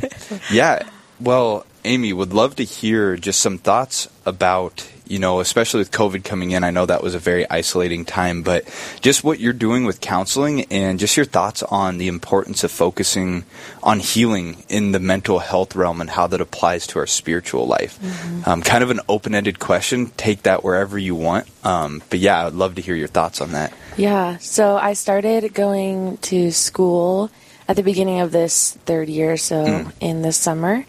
yeah. 0.52 0.88
Well, 1.20 1.66
Amy, 1.86 2.14
would 2.14 2.34
love 2.34 2.56
to 2.58 2.64
hear 2.64 3.16
just 3.18 3.40
some 3.40 3.58
thoughts 3.58 4.08
about, 4.26 4.88
you 5.10 5.20
know, 5.20 5.40
especially 5.40 5.80
with 5.80 5.92
COVID 5.92 6.24
coming 6.24 6.52
in. 6.52 6.64
I 6.64 6.72
know 6.72 6.86
that 6.86 7.04
was 7.04 7.16
a 7.16 7.20
very 7.20 7.50
isolating 7.50 8.06
time, 8.06 8.44
but 8.44 8.66
just 9.02 9.24
what 9.24 9.40
you're 9.40 9.54
doing 9.54 9.86
with 9.86 10.02
counseling 10.02 10.66
and 10.66 11.00
just 11.00 11.18
your 11.18 11.26
thoughts 11.26 11.64
on 11.64 11.98
the 11.98 12.08
importance 12.08 12.64
of 12.64 12.72
focusing 12.72 13.46
on 13.84 14.00
healing 14.00 14.64
in 14.70 14.92
the 14.92 15.00
mental 15.00 15.40
health 15.40 15.76
realm 15.76 16.02
and 16.02 16.10
how 16.10 16.28
that 16.28 16.42
applies 16.42 16.88
to 16.88 17.00
our 17.00 17.08
spiritual 17.08 17.68
life. 17.68 18.00
Um, 18.48 18.62
kind 18.62 18.84
of 18.84 18.92
an 18.92 19.00
open 19.10 19.36
ended 19.36 19.60
question. 19.60 20.12
Take 20.18 20.44
that 20.44 20.64
wherever 20.64 20.98
you 20.98 21.16
want. 21.16 21.48
Um, 21.64 22.02
but 22.10 22.20
yeah, 22.20 22.48
I'd 22.48 22.54
love 22.54 22.76
to 22.76 22.82
hear 22.82 22.96
your 22.96 23.08
thoughts 23.08 23.42
on 23.42 23.52
that. 23.52 23.74
Yeah, 23.98 24.38
so 24.38 24.78
I 24.78 24.94
started 24.94 25.54
going 25.54 26.18
to 26.18 26.52
school 26.52 27.32
at 27.68 27.76
the 27.76 27.84
beginning 27.84 28.22
of 28.22 28.32
this 28.32 28.78
third 28.86 29.10
year, 29.10 29.38
so 29.38 29.92
in 30.00 30.22
the 30.22 30.32
summer, 30.32 30.86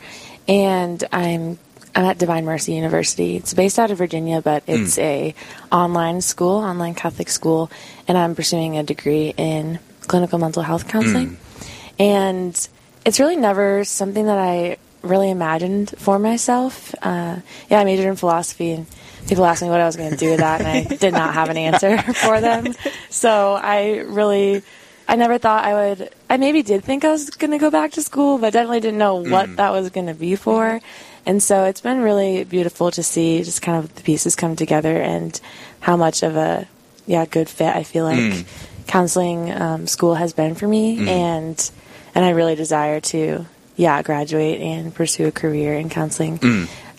and 0.46 1.02
I'm 1.10 1.58
I'm 1.98 2.04
at 2.04 2.16
Divine 2.16 2.44
Mercy 2.44 2.74
University. 2.74 3.34
It's 3.34 3.52
based 3.54 3.76
out 3.76 3.90
of 3.90 3.98
Virginia, 3.98 4.40
but 4.40 4.62
hmm. 4.62 4.70
it's 4.70 4.96
a 4.98 5.34
online 5.72 6.20
school, 6.20 6.58
online 6.58 6.94
Catholic 6.94 7.28
school, 7.28 7.72
and 8.06 8.16
I'm 8.16 8.36
pursuing 8.36 8.78
a 8.78 8.84
degree 8.84 9.34
in 9.36 9.80
clinical 10.02 10.38
mental 10.38 10.62
health 10.62 10.86
counseling. 10.86 11.30
Hmm. 11.30 11.64
And 11.98 12.68
it's 13.04 13.18
really 13.18 13.34
never 13.34 13.82
something 13.82 14.26
that 14.26 14.38
I 14.38 14.76
really 15.02 15.28
imagined 15.28 15.92
for 15.98 16.20
myself. 16.20 16.94
Uh, 17.02 17.38
yeah, 17.68 17.80
I 17.80 17.84
majored 17.84 18.06
in 18.06 18.14
philosophy, 18.14 18.70
and 18.70 18.86
people 19.26 19.44
asked 19.44 19.62
me 19.62 19.68
what 19.68 19.80
I 19.80 19.86
was 19.86 19.96
going 19.96 20.12
to 20.12 20.16
do 20.16 20.30
with 20.30 20.38
that, 20.38 20.60
and 20.60 20.68
I 20.68 20.96
did 20.98 21.14
not 21.14 21.34
have 21.34 21.48
an 21.48 21.56
answer 21.56 21.98
for 22.14 22.40
them. 22.40 22.74
So 23.10 23.54
I 23.54 24.04
really 24.06 24.62
I 25.08 25.16
never 25.16 25.38
thought 25.38 25.64
I 25.64 25.72
would. 25.72 26.10
I 26.28 26.36
maybe 26.36 26.62
did 26.62 26.84
think 26.84 27.04
I 27.04 27.10
was 27.10 27.30
going 27.30 27.50
to 27.52 27.58
go 27.58 27.70
back 27.70 27.92
to 27.92 28.02
school, 28.02 28.36
but 28.36 28.52
definitely 28.52 28.80
didn't 28.80 28.98
know 28.98 29.16
what 29.16 29.48
hmm. 29.48 29.54
that 29.56 29.72
was 29.72 29.88
going 29.90 30.06
to 30.06 30.14
be 30.14 30.36
for. 30.36 30.80
And 31.28 31.42
so 31.42 31.64
it's 31.64 31.82
been 31.82 32.00
really 32.00 32.44
beautiful 32.44 32.90
to 32.90 33.02
see 33.02 33.42
just 33.44 33.60
kind 33.60 33.76
of 33.84 33.94
the 33.94 34.02
pieces 34.02 34.34
come 34.34 34.56
together 34.56 34.96
and 34.96 35.38
how 35.78 35.94
much 35.94 36.22
of 36.22 36.36
a 36.36 36.66
yeah 37.06 37.26
good 37.26 37.50
fit 37.50 37.76
I 37.76 37.82
feel 37.82 38.04
like 38.04 38.46
counseling 38.86 39.52
um, 39.52 39.86
school 39.86 40.14
has 40.14 40.32
been 40.32 40.54
for 40.54 40.66
me, 40.66 41.06
and 41.06 41.70
and 42.14 42.24
I 42.24 42.30
really 42.30 42.54
desire 42.54 43.00
to 43.12 43.44
yeah 43.76 44.02
graduate 44.02 44.62
and 44.62 44.94
pursue 44.94 45.26
a 45.26 45.30
career 45.30 45.74
in 45.74 45.90
counseling. 45.90 46.40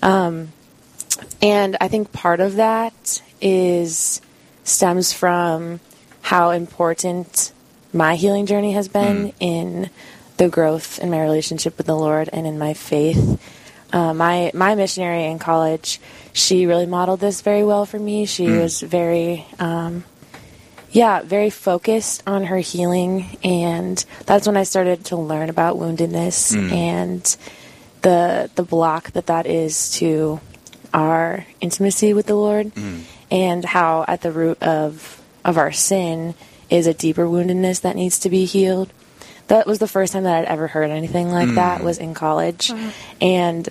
Um, 0.04 0.54
and 1.42 1.76
I 1.82 1.88
think 1.88 2.12
part 2.14 2.40
of 2.40 2.58
that 2.58 3.24
is 3.42 4.22
stems 4.64 5.12
from 5.12 5.80
how 6.22 6.52
important 6.52 7.52
my 7.92 8.16
healing 8.16 8.46
journey 8.46 8.74
has 8.74 8.88
been 8.88 9.34
in 9.40 9.90
the 10.38 10.50
growth 10.50 11.00
in 11.00 11.10
my 11.10 11.20
relationship 11.20 11.78
with 11.78 11.88
the 11.88 11.96
Lord 11.96 12.30
and 12.32 12.46
in 12.46 12.60
my 12.60 12.76
faith. 12.76 13.42
Uh, 13.92 14.14
my 14.14 14.52
my 14.54 14.76
missionary 14.76 15.26
in 15.26 15.40
college, 15.40 16.00
she 16.34 16.66
really 16.66 16.86
modeled 16.86 17.20
this 17.20 17.42
very 17.42 17.64
well 17.64 17.86
for 17.86 17.98
me. 17.98 18.26
She 18.26 18.48
was 18.62 18.82
very, 18.82 19.46
um, 19.58 20.04
yeah, 20.92 21.22
very 21.24 21.50
focused 21.50 22.22
on 22.28 22.46
her 22.46 22.58
healing, 22.58 23.38
and 23.44 24.04
that's 24.26 24.46
when 24.46 24.58
I 24.58 24.64
started 24.64 25.06
to 25.06 25.16
learn 25.18 25.50
about 25.50 25.78
woundedness 25.78 26.56
and 26.72 27.38
the 28.02 28.50
the 28.56 28.64
block 28.64 29.12
that 29.12 29.26
that 29.28 29.46
is 29.48 29.92
to 29.94 30.40
our 30.94 31.46
intimacy 31.60 32.14
with 32.14 32.28
the 32.28 32.36
Lord, 32.36 32.72
and 33.32 33.66
how 33.66 34.06
at 34.08 34.22
the 34.22 34.32
root 34.32 34.62
of 34.62 35.20
of 35.44 35.58
our 35.58 35.72
sin 35.72 36.36
is 36.70 36.86
a 36.86 36.94
deeper 36.94 37.26
woundedness 37.26 37.82
that 37.82 37.96
needs 37.96 38.20
to 38.20 38.30
be 38.30 38.46
healed. 38.46 38.92
That 39.50 39.68
was 39.68 39.80
the 39.80 39.88
first 39.88 40.14
time 40.14 40.24
that 40.24 40.36
I'd 40.36 40.46
ever 40.46 40.68
heard 40.68 40.90
anything 40.90 41.32
like 41.32 41.54
that 41.56 41.82
mm. 41.82 41.84
was 41.84 41.98
in 41.98 42.14
college, 42.14 42.72
uh-huh. 42.72 42.92
and 43.22 43.70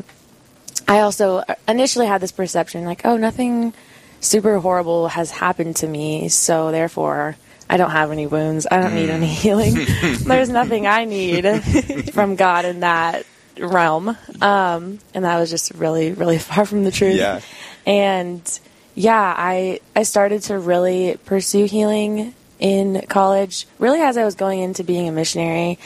I 0.87 1.01
also 1.01 1.39
uh, 1.39 1.55
initially 1.67 2.07
had 2.07 2.21
this 2.21 2.33
perception 2.33 2.85
like, 2.85 3.03
oh, 3.05 3.17
nothing 3.17 3.75
super 4.21 4.59
horrible 4.59 5.09
has 5.09 5.31
happened 5.31 5.77
to 5.77 5.87
me, 5.87 6.29
so 6.29 6.71
therefore 6.71 7.37
I 7.71 7.77
don't 7.77 7.91
have 7.91 8.11
any 8.11 8.27
wounds. 8.27 8.67
I 8.71 8.81
don't 8.81 8.95
need 8.95 9.09
mm. 9.09 9.15
any 9.15 9.27
healing. 9.27 9.75
There's 10.25 10.49
nothing 10.49 10.87
I 10.87 11.05
need 11.05 11.43
from 12.13 12.37
God 12.37 12.65
in 12.65 12.81
that 12.81 13.27
realm. 13.59 14.17
Um, 14.41 14.99
and 15.15 15.25
that 15.25 15.39
was 15.39 15.51
just 15.51 15.73
really, 15.73 16.13
really 16.13 16.39
far 16.39 16.65
from 16.65 16.85
the 16.85 16.91
truth. 16.91 17.17
Yeah. 17.17 17.41
And 17.87 18.61
yeah, 18.95 19.35
I 19.37 19.81
I 19.95 20.03
started 20.03 20.43
to 20.45 20.59
really 20.59 21.19
pursue 21.25 21.65
healing 21.67 22.35
in 22.59 23.05
college, 23.09 23.67
really 23.79 24.01
as 24.01 24.17
I 24.17 24.25
was 24.25 24.35
going 24.35 24.61
into 24.61 24.85
being 24.85 25.09
a 25.09 25.13
missionary 25.13 25.79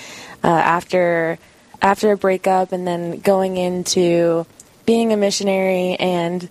uh, 0.42 0.48
after 0.48 1.38
after 1.80 2.12
a 2.12 2.16
breakup, 2.16 2.72
and 2.72 2.86
then 2.86 3.18
going 3.20 3.56
into 3.56 4.46
being 4.86 5.12
a 5.12 5.16
missionary 5.16 5.96
and 5.96 6.48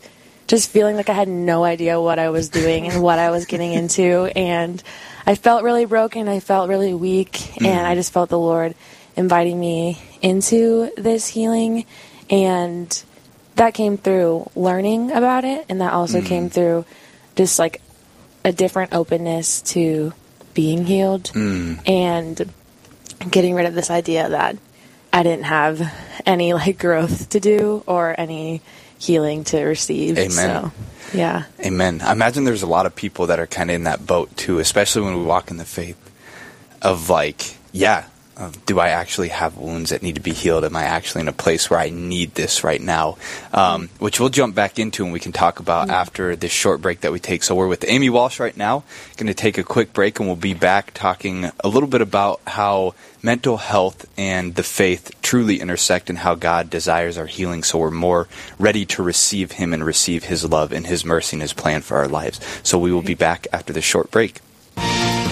just 0.48 0.70
feeling 0.70 0.98
like 0.98 1.10
I 1.10 1.14
had 1.14 1.30
no 1.30 1.64
idea 1.64 2.02
what 2.02 2.20
I 2.20 2.30
was 2.30 2.50
doing 2.50 2.88
and 2.88 3.02
what 3.02 3.20
I 3.20 3.32
was 3.32 3.46
getting 3.46 3.72
into, 3.72 4.30
and 4.36 4.84
I 5.26 5.36
felt 5.36 5.64
really 5.64 5.86
broken. 5.86 6.28
I 6.28 6.40
felt 6.40 6.70
really 6.70 6.94
weak, 6.94 7.62
and 7.62 7.88
I 7.88 7.96
just 7.96 8.12
felt 8.12 8.30
the 8.30 8.40
Lord 8.40 8.76
inviting 9.16 9.60
me 9.60 10.02
into 10.22 10.92
this 10.98 11.28
healing, 11.28 11.86
and 12.30 13.04
that 13.56 13.74
came 13.74 13.98
through 13.98 14.50
learning 14.56 15.12
about 15.12 15.46
it, 15.46 15.66
and 15.70 15.82
that 15.82 15.94
also 15.94 16.22
came 16.22 16.50
through 16.50 16.86
just 17.36 17.60
like 17.60 17.82
a 18.44 18.52
different 18.52 18.94
openness 18.94 19.62
to 19.62 20.14
being 20.54 20.86
healed 20.86 21.32
and 21.36 22.52
getting 23.30 23.54
rid 23.54 23.66
of 23.66 23.74
this 23.74 23.90
idea 23.90 24.30
that 24.30 24.58
I 25.14 25.24
didn't 25.24 25.46
have 25.46 25.82
any 26.26 26.54
like 26.54 26.80
growth 26.80 27.30
to 27.30 27.40
do 27.40 27.84
or 27.86 28.16
any 28.18 28.62
healing 28.98 29.44
to 29.46 29.64
receive. 29.64 30.18
Amen. 30.18 30.32
So, 30.32 30.72
yeah. 31.14 31.44
Amen. 31.66 32.02
I 32.02 32.12
imagine 32.12 32.44
there's 32.44 32.64
a 32.64 32.68
lot 32.68 32.86
of 32.86 32.96
people 32.96 33.28
that 33.28 33.40
are 33.40 33.48
kind 33.48 33.70
of 33.70 33.76
in 33.76 33.84
that 33.84 34.06
boat 34.06 34.36
too, 34.38 34.60
especially 34.60 35.04
when 35.04 35.18
we 35.18 35.24
walk 35.24 35.52
in 35.52 35.58
the 35.58 35.66
faith 35.66 35.98
of 36.82 37.10
like, 37.10 37.58
yeah, 37.72 38.06
of 38.42 38.66
do 38.66 38.80
I 38.80 38.90
actually 38.90 39.30
have 39.30 39.58
wounds 39.58 39.92
that 39.92 40.02
need 40.02 40.16
to 40.16 40.22
be 40.22 40.34
healed? 40.34 40.66
Am 40.66 40.76
I 40.76 40.84
actually 40.84 41.22
in 41.22 41.28
a 41.28 41.34
place 41.34 41.70
where 41.70 41.80
I 41.80 41.90
need 41.90 42.36
this 42.36 42.64
right 42.64 42.82
now? 42.82 43.18
Um, 43.54 43.90
which 44.00 44.20
we'll 44.20 44.30
jump 44.30 44.56
back 44.56 44.80
into 44.80 45.04
and 45.04 45.14
we 45.14 45.20
can 45.20 45.32
talk 45.32 45.60
about 45.60 45.90
after 45.90 46.36
this 46.36 46.52
short 46.52 46.82
break 46.82 47.02
that 47.02 47.12
we 47.12 47.20
take. 47.20 47.44
So 47.44 47.56
we're 47.56 47.68
with 47.68 47.86
Amy 47.88 48.10
Walsh 48.10 48.40
right 48.40 48.56
now. 48.56 48.84
Going 49.18 49.28
to 49.28 49.34
take 49.34 49.58
a 49.58 49.64
quick 49.64 49.94
break 49.94 50.20
and 50.20 50.28
we'll 50.28 50.36
be 50.36 50.54
back 50.54 50.92
talking 50.94 51.52
a 51.64 51.68
little 51.68 51.90
bit 51.90 52.02
about 52.02 52.42
how 52.48 52.96
mental 53.24 53.58
health 53.58 54.06
and 54.18 54.56
the 54.56 54.64
faith 54.64 55.12
truly 55.22 55.60
intersect 55.60 56.10
and 56.10 56.20
how 56.20 56.36
God 56.36 56.70
desires 56.70 57.18
our 57.18 57.28
healing 57.28 57.64
so 57.64 57.78
we're 57.78 57.92
more 57.92 58.28
ready 58.58 58.86
to 58.88 59.04
receive 59.04 59.54
Him 59.54 59.74
and 59.74 59.86
receive 59.86 60.26
His 60.26 60.44
love 60.50 60.72
and 60.72 60.88
His 60.88 61.06
mercy 61.06 61.36
and 61.36 61.42
His 61.42 61.54
plan 61.54 61.82
for 61.82 61.98
our 61.98 62.08
lives. 62.08 62.40
So 62.64 62.80
we 62.80 62.92
will 62.92 63.02
be 63.02 63.14
back 63.14 63.48
after 63.54 63.74
this 63.74 63.86
short 63.86 64.12
break. 64.12 64.42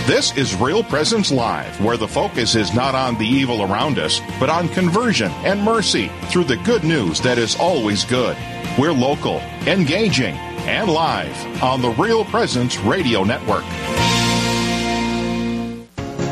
This 0.10 0.36
is 0.36 0.56
Real 0.56 0.84
Presence 0.84 1.32
Live, 1.32 1.80
where 1.86 1.96
the 1.96 2.08
focus 2.08 2.56
is 2.56 2.74
not 2.74 2.96
on 2.96 3.16
the 3.20 3.28
evil 3.28 3.62
around 3.62 4.00
us, 4.00 4.20
but 4.39 4.50
on 4.50 4.68
conversion 4.70 5.32
and 5.46 5.62
mercy 5.62 6.10
through 6.32 6.46
the 6.46 6.58
good 6.58 6.84
news 6.84 7.22
that 7.22 7.38
is 7.38 7.56
always 7.58 8.06
good. 8.06 8.36
We're 8.80 8.92
local, 8.92 9.38
engaging, 9.68 10.34
and 10.66 10.89
live 10.89 11.62
on 11.62 11.84
the 11.84 11.92
Real 11.92 12.25
Presence 12.25 12.75
Radio 12.80 13.24
Network. 13.24 13.63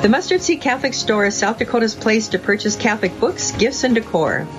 The 0.02 0.10
Mustard 0.10 0.42
Seed 0.42 0.60
Catholic 0.62 0.96
Store 0.96 1.28
is 1.28 1.38
South 1.38 1.60
Dakota's 1.60 1.94
place 1.94 2.30
to 2.30 2.40
purchase 2.40 2.76
Catholic 2.76 3.20
books, 3.20 3.52
gifts, 3.52 3.84
and 3.84 3.94
decor. 3.94 4.48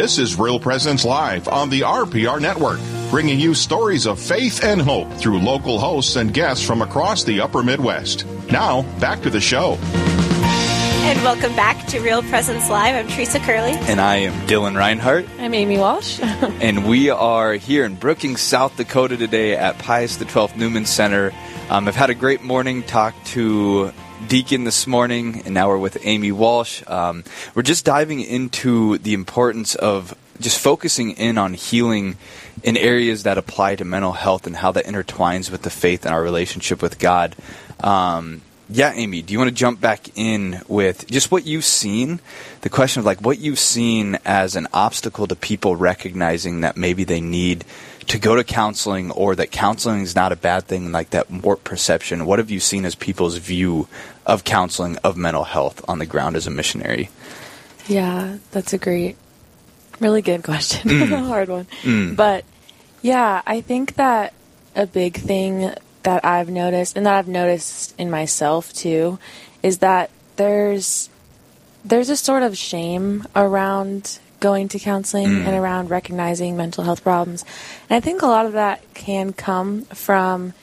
This 0.00 0.16
is 0.16 0.38
Real 0.38 0.58
Presence 0.58 1.04
Live 1.04 1.46
on 1.46 1.68
the 1.68 1.82
RPR 1.82 2.40
Network, 2.40 2.80
bringing 3.10 3.38
you 3.38 3.52
stories 3.52 4.06
of 4.06 4.18
faith 4.18 4.64
and 4.64 4.80
hope 4.80 5.12
through 5.12 5.40
local 5.40 5.78
hosts 5.78 6.16
and 6.16 6.32
guests 6.32 6.66
from 6.66 6.80
across 6.80 7.22
the 7.22 7.42
upper 7.42 7.62
Midwest. 7.62 8.24
Now, 8.50 8.80
back 8.98 9.20
to 9.20 9.28
the 9.28 9.42
show. 9.42 9.76
And 11.02 11.22
welcome 11.22 11.54
back 11.54 11.86
to 11.88 12.00
Real 12.00 12.22
Presence 12.22 12.70
Live. 12.70 12.94
I'm 12.94 13.12
Teresa 13.12 13.40
Curley. 13.40 13.72
And 13.72 14.00
I 14.00 14.16
am 14.16 14.32
Dylan 14.48 14.74
Reinhart. 14.74 15.26
I'm 15.38 15.52
Amy 15.52 15.76
Walsh. 15.76 16.18
and 16.22 16.88
we 16.88 17.10
are 17.10 17.52
here 17.52 17.84
in 17.84 17.94
Brookings, 17.94 18.40
South 18.40 18.74
Dakota 18.78 19.18
today 19.18 19.54
at 19.54 19.76
Pius 19.80 20.18
XII 20.18 20.48
Newman 20.56 20.86
Center. 20.86 21.30
Um, 21.68 21.86
I've 21.86 21.94
had 21.94 22.08
a 22.08 22.14
great 22.14 22.42
morning, 22.42 22.84
talked 22.84 23.22
to 23.26 23.92
Deacon 24.28 24.64
this 24.64 24.86
morning, 24.86 25.42
and 25.44 25.54
now 25.54 25.68
we're 25.68 25.78
with 25.78 25.98
Amy 26.02 26.30
Walsh. 26.30 26.82
Um, 26.86 27.24
we're 27.54 27.62
just 27.62 27.84
diving 27.84 28.20
into 28.20 28.98
the 28.98 29.14
importance 29.14 29.74
of 29.74 30.14
just 30.40 30.58
focusing 30.58 31.12
in 31.12 31.38
on 31.38 31.54
healing 31.54 32.16
in 32.62 32.76
areas 32.76 33.22
that 33.24 33.38
apply 33.38 33.76
to 33.76 33.84
mental 33.84 34.12
health 34.12 34.46
and 34.46 34.56
how 34.56 34.72
that 34.72 34.84
intertwines 34.84 35.50
with 35.50 35.62
the 35.62 35.70
faith 35.70 36.04
and 36.04 36.14
our 36.14 36.22
relationship 36.22 36.82
with 36.82 36.98
God. 36.98 37.34
Um, 37.80 38.42
yeah, 38.68 38.92
Amy, 38.92 39.22
do 39.22 39.32
you 39.32 39.38
want 39.38 39.48
to 39.48 39.54
jump 39.54 39.80
back 39.80 40.16
in 40.16 40.62
with 40.68 41.08
just 41.08 41.32
what 41.32 41.44
you've 41.44 41.64
seen? 41.64 42.20
The 42.60 42.68
question 42.68 43.00
of 43.00 43.06
like 43.06 43.20
what 43.20 43.38
you've 43.38 43.58
seen 43.58 44.18
as 44.24 44.54
an 44.54 44.68
obstacle 44.72 45.26
to 45.26 45.34
people 45.34 45.74
recognizing 45.74 46.60
that 46.60 46.76
maybe 46.76 47.02
they 47.04 47.20
need 47.20 47.64
to 48.06 48.18
go 48.18 48.36
to 48.36 48.44
counseling 48.44 49.10
or 49.10 49.34
that 49.36 49.50
counseling 49.50 50.02
is 50.02 50.14
not 50.14 50.32
a 50.32 50.36
bad 50.36 50.64
thing, 50.64 50.92
like 50.92 51.10
that 51.10 51.30
warped 51.30 51.64
perception. 51.64 52.26
What 52.26 52.38
have 52.38 52.50
you 52.50 52.60
seen 52.60 52.84
as 52.84 52.94
people's 52.94 53.36
view 53.36 53.88
of 54.26 54.44
counseling, 54.44 54.96
of 54.98 55.16
mental 55.16 55.44
health 55.44 55.84
on 55.88 55.98
the 55.98 56.06
ground 56.06 56.36
as 56.36 56.46
a 56.46 56.50
missionary? 56.50 57.10
Yeah, 57.86 58.38
that's 58.52 58.72
a 58.72 58.78
great, 58.78 59.16
really 60.00 60.22
good 60.22 60.42
question. 60.42 60.90
Mm. 60.90 61.12
a 61.12 61.24
hard 61.24 61.48
one. 61.48 61.66
Mm. 61.82 62.16
But 62.16 62.44
yeah, 63.02 63.42
I 63.46 63.60
think 63.60 63.94
that 63.96 64.32
a 64.76 64.86
big 64.86 65.16
thing 65.16 65.72
that 66.02 66.24
I've 66.24 66.50
noticed 66.50 66.96
and 66.96 67.06
that 67.06 67.14
I've 67.14 67.28
noticed 67.28 67.94
in 67.98 68.10
myself 68.10 68.72
too 68.72 69.18
is 69.62 69.78
that 69.78 70.10
there's 70.36 71.10
there's 71.84 72.10
a 72.10 72.16
sort 72.16 72.42
of 72.42 72.56
shame 72.56 73.26
around 73.34 74.18
going 74.40 74.68
to 74.68 74.78
counseling 74.78 75.28
mm. 75.28 75.46
and 75.46 75.56
around 75.56 75.90
recognizing 75.90 76.56
mental 76.56 76.82
health 76.84 77.02
problems. 77.02 77.44
And 77.88 77.96
I 77.96 78.00
think 78.00 78.22
a 78.22 78.26
lot 78.26 78.46
of 78.46 78.52
that 78.52 78.82
can 78.94 79.32
come 79.32 79.82
from 79.84 80.54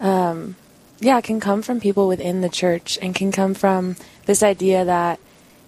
um, 0.00 0.56
yeah, 1.00 1.18
it 1.18 1.24
can 1.24 1.40
come 1.40 1.62
from 1.62 1.80
people 1.80 2.08
within 2.08 2.40
the 2.42 2.48
church 2.48 2.98
and 3.00 3.14
can 3.14 3.32
come 3.32 3.54
from 3.54 3.96
this 4.26 4.42
idea 4.42 4.84
that 4.84 5.18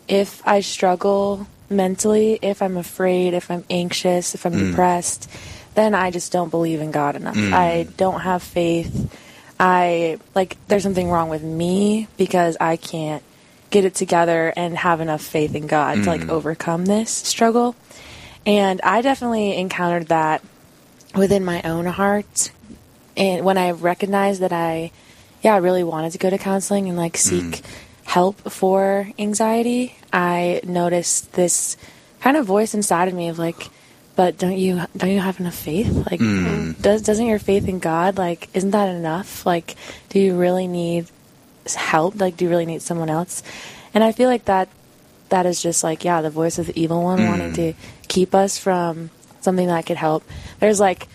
if 0.06 0.46
I 0.46 0.60
struggle 0.60 1.46
mentally, 1.70 2.38
if 2.42 2.60
I'm 2.60 2.76
afraid, 2.76 3.34
if 3.34 3.50
I'm 3.50 3.64
anxious, 3.70 4.34
if 4.34 4.44
I'm 4.44 4.52
mm. 4.52 4.70
depressed, 4.70 5.30
then 5.74 5.94
I 5.94 6.10
just 6.10 6.32
don't 6.32 6.50
believe 6.50 6.80
in 6.80 6.90
God 6.90 7.16
enough. 7.16 7.36
Mm. 7.36 7.52
I 7.52 7.84
don't 7.96 8.20
have 8.20 8.42
faith. 8.42 9.10
I 9.58 10.18
like 10.34 10.56
there's 10.68 10.82
something 10.82 11.08
wrong 11.08 11.28
with 11.28 11.42
me 11.42 12.08
because 12.16 12.56
I 12.60 12.76
can't 12.76 13.22
get 13.72 13.84
it 13.84 13.94
together 13.94 14.52
and 14.56 14.76
have 14.76 15.00
enough 15.00 15.22
faith 15.22 15.56
in 15.56 15.66
God 15.66 15.98
mm. 15.98 16.04
to 16.04 16.10
like 16.10 16.20
mm. 16.20 16.30
overcome 16.30 16.84
this 16.84 17.10
struggle. 17.10 17.74
And 18.46 18.80
I 18.82 19.02
definitely 19.02 19.56
encountered 19.56 20.08
that 20.08 20.42
within 21.14 21.44
my 21.44 21.62
own 21.62 21.86
heart 21.86 22.52
and 23.16 23.44
when 23.44 23.58
I 23.58 23.72
recognized 23.72 24.40
that 24.42 24.52
I 24.52 24.92
yeah, 25.42 25.54
I 25.54 25.58
really 25.58 25.82
wanted 25.82 26.12
to 26.12 26.18
go 26.18 26.30
to 26.30 26.38
counseling 26.38 26.88
and 26.88 26.96
like 26.96 27.16
seek 27.16 27.44
mm. 27.44 27.62
help 28.04 28.38
for 28.50 29.08
anxiety, 29.18 29.96
I 30.12 30.60
noticed 30.62 31.32
this 31.32 31.76
kind 32.20 32.36
of 32.36 32.46
voice 32.46 32.74
inside 32.74 33.08
of 33.08 33.14
me 33.14 33.28
of 33.28 33.38
like 33.38 33.68
but 34.14 34.38
don't 34.38 34.56
you 34.56 34.82
don't 34.96 35.10
you 35.10 35.20
have 35.20 35.40
enough 35.40 35.54
faith? 35.54 35.90
Like, 36.10 36.20
mm. 36.20 36.80
does 36.80 37.02
doesn't 37.02 37.26
your 37.26 37.38
faith 37.38 37.66
in 37.66 37.78
God 37.78 38.18
like 38.18 38.48
isn't 38.54 38.70
that 38.70 38.94
enough? 38.94 39.46
Like, 39.46 39.76
do 40.10 40.18
you 40.18 40.36
really 40.36 40.66
need 40.66 41.06
help? 41.66 42.20
Like, 42.20 42.36
do 42.36 42.44
you 42.44 42.50
really 42.50 42.66
need 42.66 42.82
someone 42.82 43.10
else? 43.10 43.42
And 43.94 44.02
I 44.02 44.12
feel 44.12 44.28
like 44.28 44.46
that 44.46 44.68
that 45.28 45.46
is 45.46 45.62
just 45.62 45.82
like 45.82 46.04
yeah, 46.04 46.20
the 46.20 46.30
voice 46.30 46.58
of 46.58 46.66
the 46.66 46.78
evil 46.78 47.02
one 47.02 47.18
mm. 47.18 47.28
wanting 47.28 47.52
to 47.54 47.72
keep 48.08 48.34
us 48.34 48.58
from 48.58 49.10
something 49.40 49.66
that 49.66 49.86
could 49.86 49.96
help. 49.96 50.24
There's 50.60 50.80
like 50.80 51.08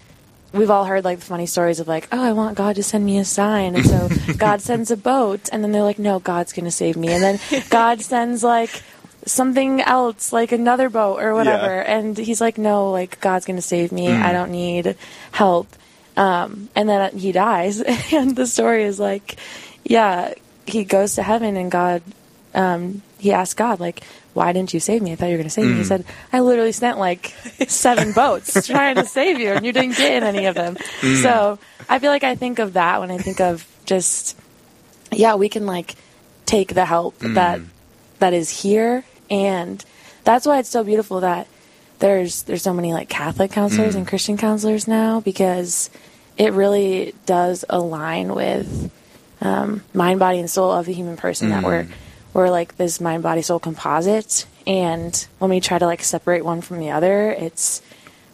we've 0.54 0.72
all 0.72 0.86
heard 0.86 1.04
like 1.04 1.20
the 1.20 1.25
funny 1.25 1.46
stories 1.46 1.80
of 1.80 1.88
like, 1.88 2.08
oh, 2.12 2.22
I 2.22 2.32
want 2.32 2.58
God 2.58 2.76
to 2.78 2.84
send 2.84 3.06
me 3.06 3.17
a 3.19 3.26
sign, 3.26 3.76
and 3.76 3.86
so 3.86 4.10
God 4.38 4.62
sends 4.62 4.91
a 4.91 4.98
boat, 4.98 5.50
and 5.52 5.63
then 5.63 5.72
they're 5.72 5.84
like, 5.84 6.00
no, 6.00 6.19
God's 6.19 6.54
going 6.54 6.65
to 6.65 6.72
save 6.72 6.98
me, 6.98 7.10
and 7.10 7.24
then 7.24 7.63
God 7.69 8.02
sends 8.02 8.43
like 8.43 8.84
something 9.26 9.82
else, 9.82 10.32
like 10.32 10.52
another 10.52 10.89
boat 10.89 11.22
or 11.22 11.34
whatever. 11.34 11.76
Yeah. 11.76 11.98
And 11.98 12.17
he's 12.17 12.41
like, 12.41 12.58
no, 12.58 12.91
like 12.91 13.19
God's 13.19 13.45
going 13.45 13.58
to 13.58 13.62
save 13.62 13.91
me. 13.91 14.08
Mm. 14.08 14.22
I 14.22 14.32
don't 14.32 14.52
need 14.52 14.95
help. 15.32 15.67
Um, 16.15 16.69
and 16.76 16.89
then 16.89 17.17
he 17.17 17.32
dies. 17.32 17.82
and 18.12 18.36
the 18.36 18.48
story 18.48 18.84
is 18.84 19.00
like, 19.00 19.38
yeah, 19.89 20.34
he 20.65 20.84
goes 20.84 21.15
to 21.15 21.23
heaven 21.23 21.56
and 21.56 21.71
God, 21.71 22.02
um, 22.54 23.02
he 23.17 23.32
asked 23.32 23.58
God, 23.58 23.80
like, 23.80 24.04
why 24.34 24.54
didn't 24.54 24.73
you 24.73 24.80
save 24.80 25.02
me? 25.02 25.13
I 25.13 25.15
thought 25.15 25.28
you 25.28 25.32
were 25.32 25.38
going 25.38 25.45
to 25.45 25.50
save 25.50 25.65
mm. 25.65 25.71
me. 25.71 25.76
He 25.78 25.84
mm. 25.84 25.88
said, 25.88 26.06
I 26.32 26.41
literally 26.41 26.71
sent 26.71 27.00
like 27.00 27.34
seven 27.67 28.12
boats 28.13 28.67
trying 28.67 28.95
to 28.95 29.06
save 29.06 29.39
you 29.39 29.50
and 29.52 29.65
you 29.65 29.71
didn't 29.71 29.97
get 29.97 30.13
in 30.13 30.23
any 30.23 30.45
of 30.45 30.56
them. 30.56 30.76
Mm. 31.02 31.23
So 31.23 31.60
I 31.89 32.00
feel 32.00 32.12
like 32.12 32.23
I 32.23 32.36
think 32.36 32.60
of 32.60 32.73
that 32.73 33.00
when 33.00 33.10
I 33.10 33.17
think 33.17 33.39
of 33.39 33.65
just, 33.86 34.38
yeah, 35.12 35.36
we 35.36 35.50
can 35.50 35.65
like 35.65 35.95
take 36.45 36.73
the 36.73 36.86
help 36.86 37.17
mm. 37.19 37.34
that 37.34 37.62
that 38.19 38.34
is 38.34 38.50
here 38.62 39.04
and 39.30 39.84
that's 40.23 40.45
why 40.45 40.60
it's 40.60 40.69
so 40.69 40.84
beautiful 40.84 41.19
that 41.21 41.47
there's 42.00 42.43
there's 42.43 42.63
so 42.63 42.73
many 42.73 42.93
like 42.93 43.10
Catholic 43.10 43.52
counselors 43.52 43.95
mm. 43.95 44.00
and 44.00 44.08
Christian 44.08 44.38
counselors 44.38 44.88
now 44.88 45.19
because 45.19 45.89
it 46.38 46.54
really 46.54 47.13
does 47.26 47.65
align 47.69 48.36
with 48.36 48.91
um, 49.41 49.84
mind, 49.93 50.19
body, 50.19 50.39
and 50.39 50.50
soul 50.50 50.71
of 50.71 50.86
the 50.86 50.93
human 50.93 51.17
person. 51.17 51.50
Mm. 51.50 51.52
That 51.52 51.63
we're 51.63 51.88
we're 52.34 52.50
like 52.50 52.78
this 52.78 53.02
mind, 53.02 53.23
body, 53.23 53.41
soul 53.41 53.60
composite, 53.60 54.45
and 54.65 55.28
when 55.39 55.50
we 55.50 55.60
try 55.60 55.80
to 55.80 55.86
like 55.86 56.04
separate 56.04 56.45
one 56.45 56.62
from 56.62 56.80
the 56.80 56.91
other, 56.91 57.32
it's 57.32 57.82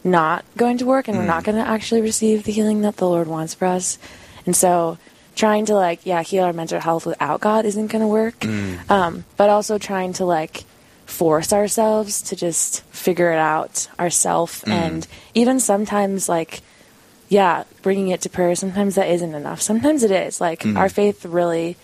not 0.03 0.45
going 0.57 0.77
to 0.79 0.85
work, 0.85 1.07
and 1.07 1.15
mm. 1.15 1.21
we're 1.21 1.27
not 1.27 1.43
mm. 1.43 1.47
going 1.47 1.57
to 1.57 1.67
actually 1.67 2.01
receive 2.01 2.43
the 2.43 2.51
healing 2.51 2.81
that 2.81 2.97
the 2.97 3.07
Lord 3.07 3.27
wants 3.27 3.53
for 3.53 3.65
us. 3.65 3.97
And 4.45 4.55
so, 4.55 4.97
trying 5.35 5.65
to 5.65 5.75
like 5.75 6.05
yeah 6.05 6.21
heal 6.21 6.43
our 6.43 6.53
mental 6.53 6.79
health 6.79 7.05
without 7.05 7.41
God 7.41 7.65
isn't 7.65 7.87
going 7.87 8.01
to 8.01 8.07
work. 8.07 8.39
Mm. 8.39 8.89
Um, 8.89 9.25
but 9.37 9.49
also 9.49 9.77
trying 9.77 10.13
to 10.13 10.25
like 10.25 10.65
force 11.05 11.53
ourselves 11.53 12.23
to 12.23 12.35
just 12.35 12.81
figure 12.85 13.31
it 13.31 13.37
out 13.37 13.87
ourselves 13.99 14.63
mm. 14.63 14.71
and 14.71 15.07
even 15.35 15.59
sometimes 15.59 16.27
like 16.27 16.61
yeah 17.33 17.63
bringing 17.81 18.09
it 18.09 18.21
to 18.21 18.29
prayer 18.29 18.55
sometimes 18.55 18.95
that 18.95 19.09
isn't 19.09 19.33
enough 19.33 19.61
sometimes 19.61 20.03
it 20.03 20.11
is 20.11 20.39
like 20.39 20.61
mm. 20.61 20.77
our 20.77 20.89
faith 20.89 21.25
really 21.25 21.75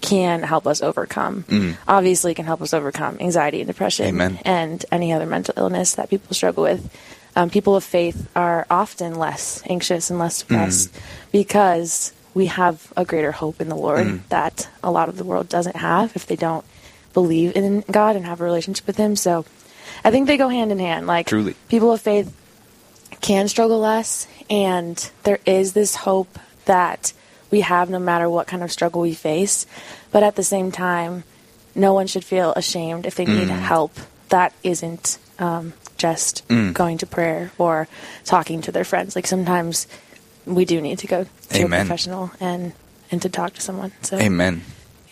can 0.00 0.42
help 0.42 0.66
us 0.66 0.82
overcome 0.82 1.44
mm. 1.44 1.76
obviously 1.88 2.34
can 2.34 2.44
help 2.44 2.60
us 2.60 2.74
overcome 2.74 3.16
anxiety 3.20 3.60
and 3.60 3.66
depression 3.66 4.06
Amen. 4.06 4.38
and 4.44 4.84
any 4.92 5.12
other 5.12 5.26
mental 5.26 5.54
illness 5.56 5.94
that 5.94 6.10
people 6.10 6.34
struggle 6.34 6.64
with 6.64 6.90
um, 7.34 7.50
people 7.50 7.76
of 7.76 7.84
faith 7.84 8.28
are 8.34 8.66
often 8.70 9.14
less 9.14 9.62
anxious 9.66 10.10
and 10.10 10.18
less 10.18 10.40
depressed 10.40 10.92
mm. 10.92 11.00
because 11.32 12.12
we 12.34 12.46
have 12.46 12.92
a 12.96 13.04
greater 13.04 13.32
hope 13.32 13.60
in 13.60 13.68
the 13.68 13.76
lord 13.76 14.06
mm. 14.06 14.28
that 14.28 14.68
a 14.82 14.90
lot 14.90 15.08
of 15.08 15.16
the 15.16 15.24
world 15.24 15.48
doesn't 15.48 15.76
have 15.76 16.14
if 16.14 16.26
they 16.26 16.36
don't 16.36 16.64
believe 17.16 17.56
in 17.56 17.82
God 17.90 18.14
and 18.14 18.26
have 18.26 18.42
a 18.42 18.44
relationship 18.44 18.86
with 18.86 18.98
Him. 18.98 19.16
So 19.16 19.46
I 20.04 20.10
think 20.10 20.26
they 20.26 20.36
go 20.36 20.48
hand 20.48 20.70
in 20.70 20.78
hand. 20.78 21.06
Like 21.06 21.26
Truly. 21.26 21.56
people 21.68 21.90
of 21.90 22.02
faith 22.02 22.30
can 23.22 23.48
struggle 23.48 23.80
less, 23.80 24.28
and 24.48 25.10
there 25.22 25.40
is 25.46 25.72
this 25.72 25.94
hope 25.94 26.38
that 26.66 27.12
we 27.50 27.60
have 27.60 27.90
no 27.90 27.98
matter 27.98 28.28
what 28.28 28.46
kind 28.46 28.62
of 28.62 28.72
struggle 28.72 29.02
we 29.02 29.14
face. 29.14 29.66
But 30.10 30.22
at 30.22 30.36
the 30.36 30.42
same 30.42 30.72
time, 30.72 31.24
no 31.74 31.92
one 31.92 32.06
should 32.06 32.24
feel 32.24 32.52
ashamed 32.54 33.06
if 33.06 33.14
they 33.14 33.24
need 33.24 33.48
mm. 33.48 33.58
help 33.58 33.92
that 34.28 34.52
isn't 34.62 35.18
um, 35.38 35.72
just 35.96 36.46
mm. 36.48 36.72
going 36.72 36.98
to 36.98 37.06
prayer 37.06 37.52
or 37.58 37.88
talking 38.24 38.62
to 38.62 38.72
their 38.72 38.84
friends. 38.84 39.14
Like 39.14 39.26
sometimes 39.26 39.86
we 40.44 40.64
do 40.64 40.80
need 40.80 40.98
to 41.00 41.06
go 41.06 41.24
to 41.24 41.58
Amen. 41.58 41.80
a 41.80 41.84
professional 41.84 42.30
and 42.40 42.72
and 43.10 43.22
to 43.22 43.28
talk 43.28 43.54
to 43.54 43.60
someone. 43.60 43.92
So 44.02 44.18
Amen. 44.18 44.62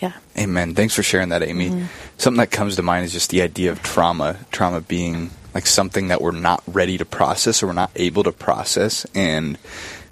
Yeah. 0.00 0.12
Amen. 0.36 0.74
Thanks 0.74 0.94
for 0.94 1.02
sharing 1.02 1.28
that, 1.28 1.42
Amy. 1.42 1.70
Mm-hmm. 1.70 1.86
Something 2.18 2.38
that 2.38 2.50
comes 2.50 2.76
to 2.76 2.82
mind 2.82 3.04
is 3.04 3.12
just 3.12 3.30
the 3.30 3.42
idea 3.42 3.70
of 3.70 3.82
trauma. 3.82 4.36
Trauma 4.50 4.80
being 4.80 5.30
like 5.54 5.66
something 5.66 6.08
that 6.08 6.20
we're 6.20 6.32
not 6.32 6.62
ready 6.66 6.98
to 6.98 7.04
process 7.04 7.62
or 7.62 7.68
we're 7.68 7.72
not 7.72 7.92
able 7.94 8.24
to 8.24 8.32
process. 8.32 9.06
And 9.14 9.56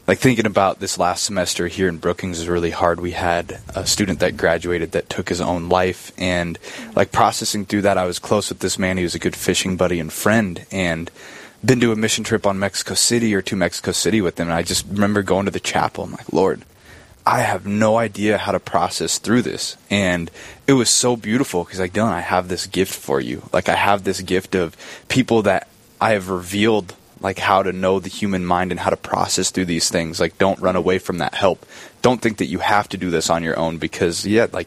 like 0.07 0.19
thinking 0.19 0.47
about 0.47 0.81
this 0.81 0.99
last 0.99 1.25
semester 1.25 1.69
here 1.69 1.89
in 1.89 1.99
Brookings 1.99 2.41
is 2.41 2.49
really 2.49 2.71
hard. 2.71 3.01
We 3.01 3.13
had 3.13 3.61
a 3.75 3.87
student 3.87 4.21
that 4.21 4.37
graduated 4.37 4.93
that 4.93 5.09
took 5.09 5.29
his 5.29 5.41
own 5.41 5.69
life, 5.69 6.13
and 6.19 6.59
like 6.97 7.13
processing 7.13 7.65
through 7.65 7.83
that, 7.83 7.99
I 7.99 8.05
was 8.05 8.19
close 8.19 8.49
with 8.49 8.59
this 8.59 8.79
man. 8.79 8.97
He 8.97 9.05
was 9.05 9.15
a 9.15 9.21
good 9.21 9.37
fishing 9.37 9.77
buddy 9.77 10.01
and 10.01 10.13
friend, 10.13 10.67
and 10.73 11.11
been 11.65 11.79
to 11.81 11.93
a 11.93 11.97
mission 11.97 12.25
trip 12.25 12.47
on 12.47 12.59
Mexico 12.59 12.95
City 12.95 13.33
or 13.35 13.43
to 13.43 13.55
Mexico 13.55 13.93
City 13.93 14.21
with 14.21 14.41
him. 14.41 14.49
And 14.49 14.57
I 14.57 14.63
just 14.63 14.87
remember 14.89 15.23
going 15.23 15.45
to 15.45 15.53
the 15.53 15.61
chapel. 15.61 16.05
I'm 16.05 16.13
like, 16.13 16.33
Lord, 16.33 16.63
I 17.25 17.41
have 17.41 17.67
no 17.67 17.97
idea 17.97 18.39
how 18.39 18.53
to 18.53 18.61
process 18.61 19.19
through 19.19 19.43
this. 19.43 19.77
And 19.91 20.31
it 20.67 20.73
was 20.73 20.91
so 20.91 21.17
beautiful 21.17 21.65
because, 21.65 21.79
like, 21.79 21.93
Dylan, 21.93 22.13
I 22.13 22.21
have 22.21 22.49
this 22.49 22.67
gift 22.67 22.95
for 22.95 23.21
you. 23.21 23.49
Like, 23.53 23.69
I 23.69 23.75
have 23.75 24.05
this 24.05 24.21
gift 24.21 24.55
of 24.55 24.77
people 25.09 25.43
that 25.43 25.69
I 26.01 26.13
have 26.13 26.29
revealed 26.29 26.95
like 27.21 27.39
how 27.39 27.63
to 27.63 27.73
know 27.73 28.01
the 28.01 28.09
human 28.09 28.45
mind 28.45 28.73
and 28.73 28.81
how 28.81 28.91
to 28.91 28.97
process 28.97 29.51
through 29.53 29.67
these 29.67 29.89
things. 29.89 30.19
Like, 30.19 30.39
don't 30.39 30.59
run 30.59 30.75
away 30.75 30.99
from 30.99 31.19
that 31.19 31.35
help. 31.35 31.65
Don't 32.03 32.21
think 32.21 32.39
that 32.39 32.47
you 32.47 32.59
have 32.59 32.89
to 32.89 32.97
do 32.97 33.11
this 33.11 33.31
on 33.31 33.45
your 33.45 33.57
own 33.57 33.79
because, 33.79 34.27
yeah, 34.27 34.49
like 34.53 34.67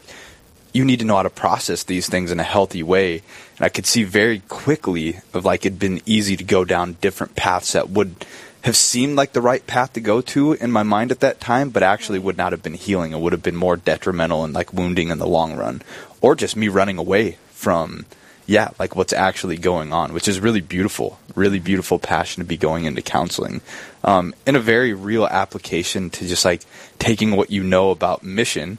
you 0.76 0.84
need 0.84 0.98
to 0.98 1.04
know 1.04 1.16
how 1.16 1.22
to 1.22 1.30
process 1.30 1.84
these 1.84 2.08
things 2.08 2.30
in 2.30 2.38
a 2.38 2.44
healthy 2.44 2.82
way. 2.82 3.22
And 3.56 3.64
I 3.64 3.70
could 3.70 3.86
see 3.86 4.04
very 4.04 4.40
quickly 4.40 5.20
of 5.32 5.44
like 5.44 5.64
it'd 5.64 5.78
been 5.78 6.02
easy 6.04 6.36
to 6.36 6.44
go 6.44 6.64
down 6.64 6.96
different 7.00 7.34
paths 7.34 7.72
that 7.72 7.90
would 7.90 8.26
have 8.66 8.76
seemed 8.76 9.14
like 9.14 9.32
the 9.32 9.40
right 9.40 9.64
path 9.64 9.92
to 9.92 10.00
go 10.00 10.20
to 10.20 10.52
in 10.54 10.72
my 10.72 10.82
mind 10.82 11.12
at 11.12 11.20
that 11.20 11.40
time, 11.40 11.70
but 11.70 11.84
actually 11.84 12.18
would 12.18 12.36
not 12.36 12.50
have 12.50 12.64
been 12.64 12.74
healing. 12.74 13.12
It 13.12 13.20
would 13.20 13.32
have 13.32 13.42
been 13.42 13.54
more 13.54 13.76
detrimental 13.76 14.42
and 14.42 14.52
like 14.52 14.72
wounding 14.72 15.10
in 15.10 15.18
the 15.18 15.26
long 15.26 15.56
run, 15.56 15.82
or 16.20 16.34
just 16.34 16.56
me 16.56 16.66
running 16.66 16.98
away 16.98 17.38
from, 17.50 18.06
yeah, 18.44 18.70
like 18.76 18.96
what's 18.96 19.12
actually 19.12 19.56
going 19.56 19.92
on, 19.92 20.12
which 20.12 20.26
is 20.26 20.40
really 20.40 20.60
beautiful, 20.60 21.20
really 21.36 21.60
beautiful 21.60 22.00
passion 22.00 22.42
to 22.42 22.46
be 22.46 22.56
going 22.56 22.86
into 22.86 23.02
counseling, 23.02 23.60
um, 24.02 24.34
in 24.48 24.56
a 24.56 24.60
very 24.60 24.92
real 24.92 25.28
application 25.28 26.10
to 26.10 26.26
just 26.26 26.44
like 26.44 26.62
taking 26.98 27.36
what 27.36 27.52
you 27.52 27.62
know 27.62 27.92
about 27.92 28.24
mission 28.24 28.78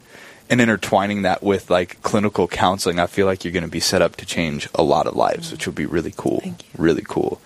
and 0.50 0.60
intertwining 0.60 1.22
that 1.22 1.42
with 1.42 1.70
like 1.70 2.02
clinical 2.02 2.46
counseling, 2.46 2.98
I 2.98 3.06
feel 3.06 3.24
like 3.24 3.42
you're 3.42 3.54
going 3.54 3.64
to 3.64 3.70
be 3.70 3.80
set 3.80 4.02
up 4.02 4.16
to 4.16 4.26
change 4.26 4.68
a 4.74 4.82
lot 4.82 5.06
of 5.06 5.16
lives, 5.16 5.50
which 5.50 5.64
would 5.64 5.74
be 5.74 5.86
really 5.86 6.12
cool. 6.14 6.42
Really 6.76 7.04
cool. 7.08 7.40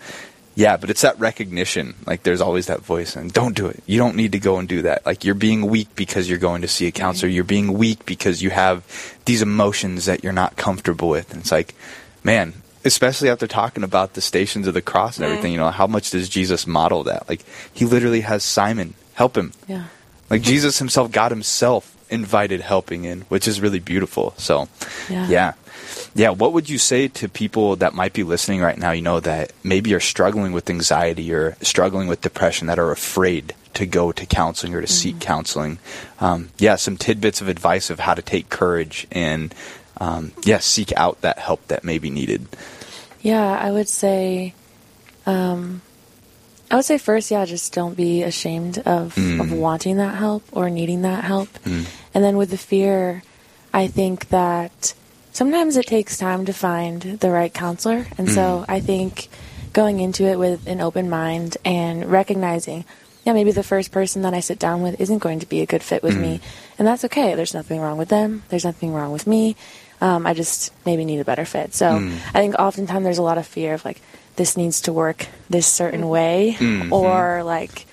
Yeah, 0.55 0.77
but 0.77 0.91
it's 0.91 1.01
that 1.03 1.19
recognition. 1.19 1.95
Like 2.07 2.23
there's 2.25 2.41
always 2.41 2.67
that 2.67 2.81
voice 2.81 3.17
and 3.17 3.33
don't 3.33 3.57
do 3.57 3.67
it. 3.67 3.83
You 3.87 3.99
don't 3.99 4.17
need 4.17 4.33
to 4.33 4.38
go 4.38 4.59
and 4.59 4.69
do 4.69 4.83
that. 4.83 5.07
Like 5.07 5.25
you're 5.25 5.35
being 5.35 5.67
weak 5.67 5.88
because 5.95 6.29
you're 6.29 6.38
going 6.38 6.62
to 6.62 6.69
see 6.69 6.87
a 6.87 6.93
counselor. 6.93 7.31
You're 7.31 7.45
being 7.45 7.73
weak 7.73 8.05
because 8.05 8.43
you 8.43 8.51
have 8.51 8.85
these 9.25 9.43
emotions 9.43 10.05
that 10.07 10.23
you're 10.23 10.33
not 10.33 10.57
comfortable 10.57 11.09
with. 11.09 11.33
And 11.33 11.41
it's 11.41 11.53
like, 11.53 11.75
man, 12.23 12.53
especially 12.85 13.31
after 13.31 13.47
talking 13.47 13.83
about 13.83 14.15
the 14.15 14.21
stations 14.21 14.67
of 14.67 14.75
the 14.75 14.83
cross 14.83 15.17
and 15.17 15.25
everything, 15.25 15.53
you 15.53 15.59
know, 15.59 15.71
how 15.71 15.87
much 15.87 16.11
does 16.11 16.29
Jesus 16.29 16.67
model 16.67 17.05
that? 17.05 17.29
Like 17.29 17.45
he 17.73 17.87
literally 17.87 18.21
has 18.21 18.45
Simon 18.45 18.95
help 19.15 19.37
him. 19.37 19.53
Yeah. 19.69 19.87
Like 20.29 20.43
Jesus 20.43 20.79
himself, 20.79 21.12
God 21.12 21.31
himself 21.31 21.97
invited 22.12 22.61
helping 22.61 23.05
in, 23.05 23.22
which 23.22 23.48
is 23.48 23.61
really 23.61 23.81
beautiful. 23.81 24.35
So, 24.37 24.68
Yeah. 25.09 25.29
yeah. 25.29 25.53
Yeah, 26.14 26.31
what 26.31 26.53
would 26.53 26.68
you 26.68 26.79
say 26.79 27.09
to 27.09 27.29
people 27.29 27.77
that 27.77 27.94
might 27.94 28.12
be 28.12 28.22
listening 28.22 28.61
right 28.61 28.77
now, 28.79 28.92
you 28.92 29.03
know, 29.03 29.18
that 29.20 29.53
maybe 29.64 29.94
are 29.94 30.01
struggling 30.01 30.53
with 30.53 30.68
anxiety 30.68 31.33
or 31.33 31.57
struggling 31.62 32.07
with 32.07 32.20
depression 32.20 32.66
that 32.66 32.79
are 32.79 32.90
afraid 32.90 33.55
to 33.75 33.87
go 33.87 34.12
to 34.12 34.27
counseling 34.27 34.75
or 34.75 34.81
to 34.83 34.87
seek 34.87 35.20
counseling? 35.20 35.79
Um, 36.20 36.51
yeah, 36.59 36.77
some 36.77 36.96
tidbits 36.98 37.40
of 37.40 37.48
advice 37.48 37.88
of 37.88 38.01
how 38.01 38.12
to 38.14 38.22
take 38.22 38.51
courage 38.51 39.07
and, 39.11 39.55
um, 40.01 40.33
yeah, 40.44 40.59
seek 40.59 40.92
out 40.96 41.20
that 41.22 41.38
help 41.38 41.66
that 41.68 41.83
may 41.83 41.98
be 41.98 42.11
needed. 42.11 42.46
Yeah, 43.22 43.59
I 43.59 43.70
would 43.70 43.88
say, 43.88 44.55
um, 45.25 45.81
I 46.70 46.77
would 46.77 46.85
say 46.85 46.98
first, 46.98 47.31
yeah, 47.31 47.44
just 47.46 47.72
don't 47.72 47.96
be 47.96 48.22
ashamed 48.22 48.79
of, 48.79 49.16
of 49.16 49.53
wanting 49.53 49.96
that 49.96 50.16
help 50.16 50.42
or 50.53 50.68
needing 50.70 51.03
that 51.03 51.25
help. 51.25 51.48
And 52.14 52.22
then 52.22 52.37
with 52.37 52.51
the 52.51 52.59
fear, 52.59 53.22
I 53.72 53.87
think 53.87 54.29
that 54.29 54.94
sometimes 55.33 55.77
it 55.77 55.87
takes 55.87 56.18
time 56.18 56.44
to 56.46 56.53
find 56.53 57.03
the 57.03 57.31
right 57.31 57.53
counselor. 57.53 58.07
And 58.18 58.31
so 58.31 58.59
hmm. 58.59 58.70
I 58.70 58.81
think 58.81 59.29
going 59.72 60.01
into 60.01 60.25
it 60.25 60.38
with 60.38 60.66
an 60.66 60.81
open 60.81 61.09
mind 61.09 61.57
and 61.64 62.11
recognizing, 62.11 62.85
yeah, 63.25 63.33
maybe 63.33 63.53
the 63.53 63.62
first 63.62 63.92
person 63.92 64.22
that 64.22 64.35
I 64.35 64.40
sit 64.40 64.59
down 64.59 64.83
with 64.83 65.01
isn't 65.01 65.18
going 65.18 65.40
to 65.40 65.46
be 65.46 65.61
a 65.61 65.66
good 65.66 65.83
fit 65.83 66.03
with 66.03 66.18
me. 66.18 66.38
Hmm. 66.38 66.44
And 66.79 66.88
that's 66.88 67.05
okay. 67.07 67.35
There's 67.35 67.55
nothing 67.55 67.81
wrong 67.81 67.98
with 67.98 68.09
them, 68.09 68.42
there's 68.48 68.64
nothing 68.64 68.92
wrong 68.92 69.12
with 69.12 69.27
me. 69.27 69.57
Um, 70.01 70.27
I 70.27 70.35
just 70.35 70.72
maybe 70.85 71.05
need 71.05 71.20
a 71.20 71.25
better 71.25 71.44
fit. 71.44 71.75
So 71.75 71.98
hmm. 71.98 72.16
I 72.35 72.40
think 72.40 72.57
oftentimes 72.57 73.05
there's 73.05 73.18
a 73.18 73.22
lot 73.22 73.38
of 73.38 73.46
fear 73.46 73.75
of 73.75 73.85
like, 73.85 74.03
this 74.37 74.57
needs 74.57 74.81
to 74.83 74.92
work 74.92 75.27
this 75.51 75.66
certain 75.66 76.09
way, 76.09 76.57
or 76.90 77.42
like, 77.44 77.87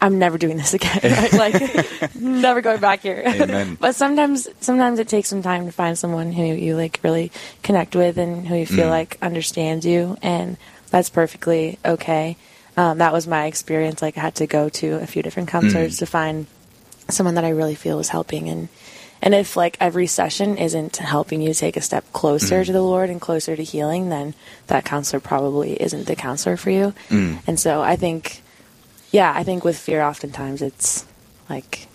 I'm 0.00 0.18
never 0.18 0.38
doing 0.38 0.56
this 0.56 0.74
again. 0.74 1.00
Right? 1.02 1.32
Like, 1.32 2.14
never 2.14 2.60
going 2.60 2.80
back 2.80 3.00
here. 3.00 3.22
Amen. 3.26 3.76
but 3.80 3.94
sometimes, 3.94 4.48
sometimes 4.60 4.98
it 4.98 5.08
takes 5.08 5.28
some 5.28 5.42
time 5.42 5.66
to 5.66 5.72
find 5.72 5.98
someone 5.98 6.32
who 6.32 6.44
you 6.44 6.76
like 6.76 7.00
really 7.02 7.32
connect 7.62 7.96
with 7.96 8.18
and 8.18 8.46
who 8.46 8.56
you 8.56 8.66
feel 8.66 8.86
mm. 8.86 8.90
like 8.90 9.18
understands 9.22 9.86
you, 9.86 10.16
and 10.22 10.56
that's 10.90 11.10
perfectly 11.10 11.78
okay. 11.84 12.36
Um, 12.76 12.98
that 12.98 13.12
was 13.12 13.26
my 13.26 13.46
experience. 13.46 14.02
Like, 14.02 14.18
I 14.18 14.20
had 14.20 14.34
to 14.36 14.46
go 14.46 14.68
to 14.68 14.94
a 14.96 15.06
few 15.06 15.22
different 15.22 15.48
counselors 15.48 15.96
mm. 15.96 15.98
to 16.00 16.06
find 16.06 16.46
someone 17.08 17.36
that 17.36 17.44
I 17.44 17.50
really 17.50 17.74
feel 17.74 17.98
is 18.00 18.08
helping 18.08 18.48
and 18.48 18.68
and 19.22 19.34
if 19.34 19.56
like 19.56 19.76
every 19.80 20.06
session 20.06 20.58
isn't 20.58 20.96
helping 20.96 21.40
you 21.40 21.54
take 21.54 21.76
a 21.76 21.80
step 21.80 22.04
closer 22.12 22.62
mm. 22.62 22.66
to 22.66 22.72
the 22.72 22.82
Lord 22.82 23.10
and 23.10 23.20
closer 23.20 23.56
to 23.56 23.62
healing, 23.62 24.08
then 24.08 24.34
that 24.66 24.84
counselor 24.84 25.20
probably 25.20 25.80
isn't 25.80 26.06
the 26.06 26.16
counselor 26.16 26.56
for 26.56 26.70
you. 26.70 26.92
And 27.46 27.58
so 27.58 27.80
I 27.80 27.96
think 27.96 28.42
yeah, 29.10 29.32
I 29.34 29.44
think 29.44 29.64
with 29.64 29.78
fear 29.78 30.02
oftentimes 30.02 30.62
it's 30.62 31.04
like 31.48 31.86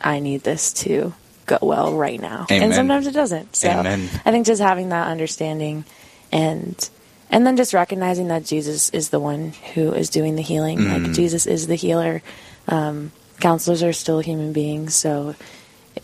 I 0.00 0.20
need 0.20 0.42
this 0.42 0.72
to 0.84 1.14
go 1.46 1.58
well 1.62 1.94
right 1.94 2.20
now. 2.20 2.46
Amen. 2.50 2.64
And 2.64 2.74
sometimes 2.74 3.06
it 3.06 3.12
doesn't. 3.12 3.56
So 3.56 3.68
Amen. 3.68 4.08
I 4.24 4.30
think 4.30 4.46
just 4.46 4.60
having 4.62 4.90
that 4.90 5.08
understanding 5.08 5.84
and 6.32 6.90
and 7.30 7.46
then 7.46 7.56
just 7.56 7.74
recognizing 7.74 8.28
that 8.28 8.44
Jesus 8.44 8.90
is 8.90 9.08
the 9.08 9.18
one 9.18 9.52
who 9.74 9.92
is 9.92 10.10
doing 10.10 10.36
the 10.36 10.42
healing. 10.42 10.78
Mm. 10.78 11.04
Like 11.04 11.12
Jesus 11.14 11.46
is 11.46 11.66
the 11.66 11.74
healer. 11.74 12.22
Um, 12.68 13.12
counselors 13.40 13.82
are 13.82 13.92
still 13.92 14.20
human 14.20 14.52
beings, 14.52 14.94
so 14.94 15.34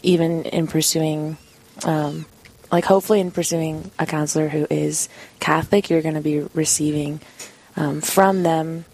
even 0.02 0.44
in 0.44 0.66
pursuing, 0.66 1.36
um, 1.84 2.26
like 2.72 2.84
hopefully 2.84 3.20
in 3.20 3.30
pursuing 3.30 3.90
a 3.98 4.06
counselor 4.06 4.48
who 4.48 4.66
is 4.70 5.08
Catholic, 5.38 5.88
you're 5.88 6.02
going 6.02 6.14
to 6.14 6.20
be 6.20 6.40
receiving 6.54 7.20
um, 7.76 8.00
from 8.00 8.42
them 8.42 8.84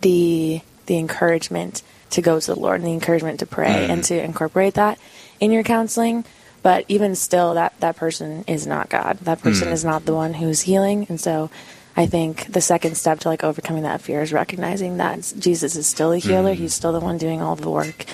the 0.00 0.60
the 0.86 0.98
encouragement 0.98 1.82
to 2.10 2.22
go 2.22 2.38
to 2.38 2.54
the 2.54 2.60
Lord 2.60 2.80
and 2.80 2.86
the 2.86 2.92
encouragement 2.92 3.40
to 3.40 3.46
pray 3.46 3.88
and 3.88 4.02
mm. 4.02 4.06
to 4.06 4.22
incorporate 4.22 4.74
that 4.74 4.98
in 5.40 5.50
your 5.50 5.62
counseling. 5.62 6.24
But 6.62 6.84
even 6.88 7.14
still, 7.14 7.54
that 7.54 7.78
that 7.80 7.96
person 7.96 8.44
is 8.46 8.66
not 8.66 8.88
God. 8.88 9.18
That 9.22 9.40
person 9.40 9.68
mm. 9.68 9.72
is 9.72 9.84
not 9.84 10.06
the 10.06 10.14
one 10.14 10.34
who's 10.34 10.62
healing, 10.62 11.06
and 11.08 11.20
so. 11.20 11.50
I 11.96 12.06
think 12.06 12.52
the 12.52 12.60
second 12.60 12.96
step 12.96 13.20
to 13.20 13.28
like 13.28 13.44
overcoming 13.44 13.84
that 13.84 14.00
fear 14.00 14.20
is 14.20 14.32
recognizing 14.32 14.96
that 14.96 15.32
Jesus 15.38 15.76
is 15.76 15.86
still 15.86 16.10
a 16.10 16.18
healer. 16.18 16.52
Mm. 16.52 16.56
He's 16.56 16.74
still 16.74 16.92
the 16.92 16.98
one 16.98 17.18
doing 17.18 17.40
all 17.40 17.54
the 17.54 17.70
work, 17.70 18.06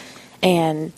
and 0.42 0.92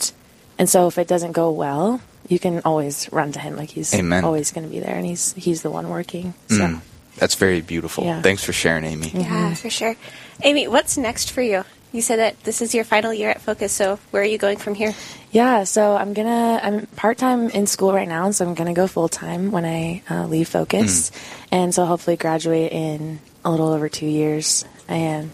and 0.59 0.69
so 0.69 0.87
if 0.87 0.97
it 0.97 1.07
doesn't 1.07 1.31
go 1.31 1.49
well, 1.51 2.01
you 2.27 2.39
can 2.39 2.61
always 2.65 3.11
run 3.11 3.31
to 3.31 3.39
him. 3.39 3.55
Like 3.55 3.69
he's 3.69 3.93
Amen. 3.93 4.23
always 4.23 4.51
going 4.51 4.65
to 4.65 4.69
be 4.69 4.79
there, 4.79 4.95
and 4.95 5.05
he's 5.05 5.33
he's 5.33 5.61
the 5.61 5.71
one 5.71 5.89
working. 5.89 6.33
So 6.49 6.81
That's 7.17 7.35
very 7.35 7.61
beautiful. 7.61 8.03
Yeah. 8.03 8.21
Thanks 8.21 8.43
for 8.43 8.53
sharing, 8.53 8.83
Amy. 8.85 9.09
Yeah, 9.13 9.53
for 9.53 9.69
sure. 9.69 9.95
Amy, 10.41 10.67
what's 10.67 10.97
next 10.97 11.31
for 11.31 11.41
you? 11.41 11.63
You 11.91 12.01
said 12.01 12.17
that 12.17 12.43
this 12.43 12.61
is 12.61 12.73
your 12.73 12.83
final 12.85 13.13
year 13.13 13.29
at 13.29 13.41
Focus, 13.41 13.71
so 13.71 13.99
where 14.09 14.23
are 14.23 14.25
you 14.25 14.39
going 14.39 14.57
from 14.57 14.73
here? 14.73 14.93
yeah, 15.31 15.63
so 15.63 15.95
I'm 15.95 16.13
gonna 16.13 16.59
I'm 16.61 16.85
part 16.95 17.17
time 17.19 17.49
in 17.49 17.67
school 17.67 17.93
right 17.93 18.07
now, 18.07 18.25
and 18.25 18.35
so 18.35 18.45
I'm 18.47 18.55
gonna 18.55 18.73
go 18.73 18.87
full 18.87 19.09
time 19.09 19.51
when 19.51 19.63
I 19.63 20.01
uh, 20.09 20.25
leave 20.25 20.47
Focus, 20.47 21.11
and 21.51 21.73
so 21.73 21.85
hopefully 21.85 22.17
graduate 22.17 22.71
in 22.71 23.19
a 23.45 23.51
little 23.51 23.69
over 23.69 23.89
two 23.89 24.07
years, 24.07 24.65
and 24.87 25.31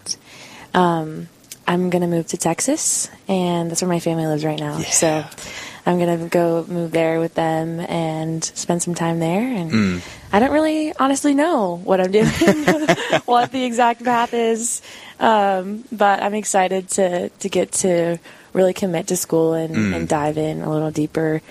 um, 0.73 1.29
I'm 1.65 1.89
gonna 1.89 2.07
move 2.07 2.27
to 2.27 2.37
Texas, 2.37 3.09
and 3.29 3.71
that's 3.71 3.81
where 3.81 3.89
my 3.89 4.01
family 4.01 4.25
lives 4.25 4.43
right 4.43 4.59
now. 4.59 4.79
So 4.79 5.23
I'm 5.89 5.97
gonna 5.97 6.29
go 6.29 6.63
move 6.67 6.91
there 6.91 7.19
with 7.19 7.33
them 7.33 7.79
and 7.79 8.43
spend 8.43 8.83
some 8.83 8.93
time 8.93 9.19
there. 9.19 9.41
And 9.41 9.71
hmm. 9.71 9.97
I 10.31 10.39
don't 10.39 10.51
really 10.51 10.93
honestly 10.93 11.33
know 11.33 11.81
what 11.83 11.99
I'm 11.99 12.11
doing, 12.11 12.27
what 13.25 13.51
the 13.51 13.63
exact 13.65 14.03
path 14.03 14.35
is, 14.35 14.83
um, 15.19 15.83
but 15.91 16.21
I'm 16.21 16.35
excited 16.35 16.89
to 16.89 17.29
to 17.29 17.49
get 17.49 17.71
to 17.83 18.19
really 18.53 18.73
commit 18.73 19.07
to 19.07 19.17
school 19.17 19.53
and, 19.53 19.75
hmm. 19.75 19.93
and 19.95 20.07
dive 20.07 20.37
in 20.37 20.61
a 20.61 20.69
little 20.69 20.91
deeper 20.91 21.41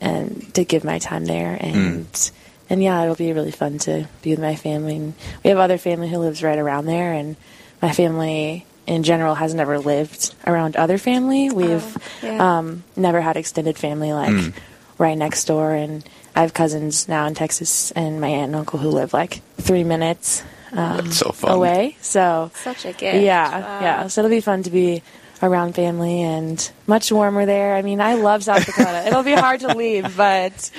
and 0.00 0.54
to 0.54 0.64
give 0.64 0.84
my 0.84 1.00
time 1.00 1.24
there 1.24 1.56
hmm. 1.56 1.64
and. 1.64 2.30
And 2.70 2.82
yeah, 2.82 3.02
it'll 3.02 3.16
be 3.16 3.34
really 3.34 3.50
fun 3.50 3.76
to 3.80 4.08
be 4.22 4.30
with 4.30 4.38
my 4.38 4.56
family. 4.56 4.96
And 4.96 5.14
we 5.44 5.50
have 5.50 5.58
other 5.58 5.76
family 5.76 6.08
who 6.08 6.16
lives 6.16 6.42
right 6.42 6.58
around 6.58 6.86
there, 6.86 7.12
and 7.12 7.36
my 7.82 7.92
family 7.92 8.64
in 8.86 9.02
general 9.02 9.34
has 9.34 9.54
never 9.54 9.78
lived 9.78 10.34
around 10.46 10.76
other 10.76 10.98
family. 10.98 11.50
We've 11.50 11.96
yeah. 12.22 12.58
um, 12.58 12.84
never 12.96 13.20
had 13.20 13.36
extended 13.36 13.78
family 13.78 14.12
like 14.12 14.52
right 14.98 15.16
next 15.16 15.44
door, 15.44 15.72
and 15.72 16.04
I 16.34 16.42
have 16.42 16.54
cousins 16.54 17.08
now 17.08 17.26
in 17.26 17.34
Texas, 17.34 17.90
and 17.92 18.20
my 18.20 18.28
aunt 18.28 18.46
and 18.46 18.56
uncle 18.56 18.78
who 18.78 18.88
live 18.88 19.12
like 19.12 19.40
three 19.58 19.84
minutes 19.84 20.42
um, 20.72 21.10
so 21.10 21.34
away. 21.42 21.96
So 22.00 22.50
Such 22.54 22.84
a 22.84 22.92
gift. 22.92 23.22
yeah, 23.22 23.60
Wow. 23.60 23.80
yeah. 23.80 24.06
So 24.08 24.20
it'll 24.22 24.30
be 24.30 24.40
fun 24.40 24.62
to 24.64 24.70
be 24.70 25.02
around 25.42 25.74
family 25.74 26.22
and 26.22 26.70
much 26.86 27.10
warmer 27.10 27.44
there. 27.46 27.74
I 27.74 27.82
mean, 27.82 28.00
I 28.00 28.14
love 28.14 28.44
South 28.44 28.64
Dakota. 28.64 29.04
it'll 29.06 29.24
be 29.24 29.34
hard 29.34 29.60
to 29.60 29.74
leave, 29.74 30.16
but 30.16 30.70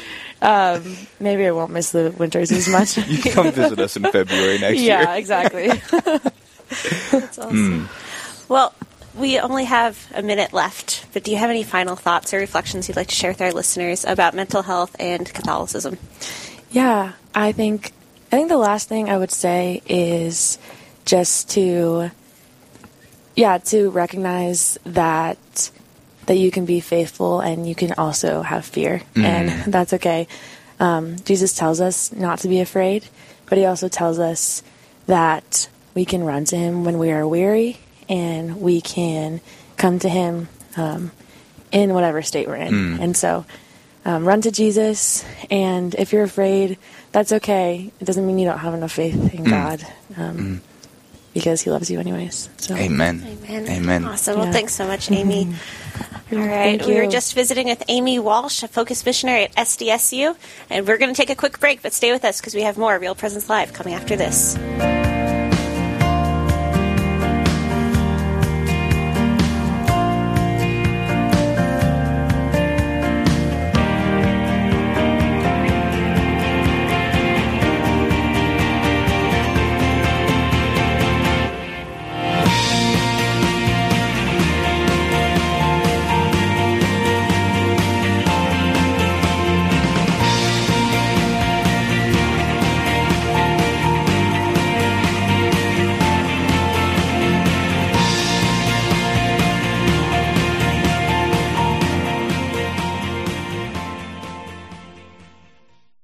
um, 0.42 0.96
maybe 1.20 1.46
I 1.46 1.52
won't 1.52 1.72
miss 1.72 1.92
the 1.92 2.14
winters 2.18 2.52
as 2.52 2.68
much. 2.70 2.98
You 2.98 3.18
can 3.20 3.32
come 3.34 3.52
visit 3.52 3.80
us 3.80 3.96
in 3.98 4.04
February 4.04 4.60
next 4.60 4.80
yeah, 4.82 5.00
year. 5.00 5.02
Yeah, 5.10 5.16
exactly. 5.16 5.70
That's 7.12 7.38
awesome. 7.40 7.90
Well, 8.50 8.74
we 9.16 9.40
only 9.40 9.66
have 9.66 10.12
a 10.16 10.22
minute 10.24 10.54
left, 10.54 11.06
but 11.14 11.24
do 11.24 11.32
you 11.32 11.38
have 11.38 11.50
any 11.50 11.64
final 11.64 11.96
thoughts 11.96 12.34
or 12.34 12.38
reflections 12.38 12.88
you'd 12.88 12.98
like 12.98 13.08
to 13.08 13.16
share 13.16 13.32
with 13.32 13.42
our 13.42 13.52
listeners 13.52 14.06
about 14.06 14.34
mental 14.34 14.64
health 14.64 14.96
and 15.00 15.32
Catholicism? 15.34 15.98
Yeah, 16.72 17.14
I 17.36 17.52
think 17.52 17.92
I 18.32 18.38
think 18.38 18.50
the 18.50 18.58
last 18.58 18.90
thing 18.90 19.10
I 19.10 19.18
would 19.18 19.32
say 19.32 19.82
is 19.86 20.58
just 21.06 21.52
to, 21.52 22.10
yeah, 23.36 23.60
to 23.60 23.90
recognize 23.92 24.78
that 24.86 25.38
that 26.26 26.38
you 26.38 26.50
can 26.52 26.66
be 26.66 26.80
faithful 26.80 27.42
and 27.42 27.68
you 27.68 27.76
can 27.76 27.94
also 27.94 28.42
have 28.42 28.66
fear, 28.66 29.02
Mm-hmm. 29.14 29.26
and 29.26 29.74
that's 29.74 29.94
okay. 29.94 30.28
Um, 30.80 31.18
Jesus 31.26 31.54
tells 31.54 31.80
us 31.82 32.12
not 32.12 32.40
to 32.40 32.48
be 32.48 32.60
afraid, 32.62 33.06
but 33.46 33.58
he 33.58 33.66
also 33.66 33.88
tells 33.90 34.18
us 34.20 34.64
that 35.06 35.70
we 35.94 36.06
can 36.06 36.24
run 36.24 36.46
to 36.46 36.56
him 36.56 36.84
when 36.86 36.98
we 37.00 37.12
are 37.12 37.28
weary, 37.28 37.78
and 38.10 38.62
we 38.62 38.82
can 38.82 39.42
come 39.78 40.00
to 40.00 40.10
him 40.10 40.50
um, 40.78 41.12
in 41.72 41.94
whatever 41.94 42.22
state 42.22 42.48
we're 42.48 42.56
in. 42.56 42.74
Mm. 42.74 43.00
And 43.02 43.18
so, 43.18 43.46
um, 44.06 44.26
run 44.26 44.42
to 44.42 44.52
Jesus, 44.52 45.24
and 45.50 45.94
if 45.96 46.12
you're 46.14 46.24
afraid, 46.24 46.78
that's 47.12 47.32
okay. 47.32 47.92
It 48.00 48.06
doesn't 48.06 48.26
mean 48.26 48.40
you 48.40 48.46
don't 48.48 48.58
have 48.60 48.74
enough 48.74 48.92
faith 48.92 49.16
Mm. 49.16 49.34
in 49.34 49.44
God, 49.46 49.86
um, 50.18 50.62
because 51.34 51.62
He 51.62 51.70
loves 51.70 51.90
you 51.90 52.00
anyways. 52.00 52.50
So, 52.58 52.76
Amen. 52.76 53.24
Amen. 53.26 53.68
Amen. 53.70 54.06
Awesome. 54.06 54.38
Well, 54.38 54.48
Yeah. 54.48 54.52
thanks 54.52 54.74
so 54.74 54.86
much, 54.86 55.10
Amy. 55.12 55.48
All 56.32 56.40
right. 56.40 56.80
Thank 56.80 56.86
We 56.88 56.96
were 56.96 57.08
just 57.08 57.36
visiting 57.36 57.68
with 57.68 57.84
Amy 57.88 58.18
Walsh, 58.18 58.64
a 58.64 58.68
focus 58.68 59.06
missionary 59.06 59.44
at 59.44 59.56
SDSU, 59.56 60.36
and 60.70 60.88
we're 60.88 60.98
going 60.98 61.14
to 61.14 61.18
take 61.18 61.30
a 61.30 61.36
quick 61.36 61.60
break, 61.60 61.82
but 61.84 61.94
stay 61.94 62.12
with 62.12 62.26
us 62.26 62.40
because 62.42 62.56
we 62.56 62.62
have 62.64 62.78
more 62.78 62.98
Real 62.98 63.14
Presence 63.16 63.50
Live 63.50 63.72
coming 63.74 63.94
after 63.94 64.16
this. 64.16 64.58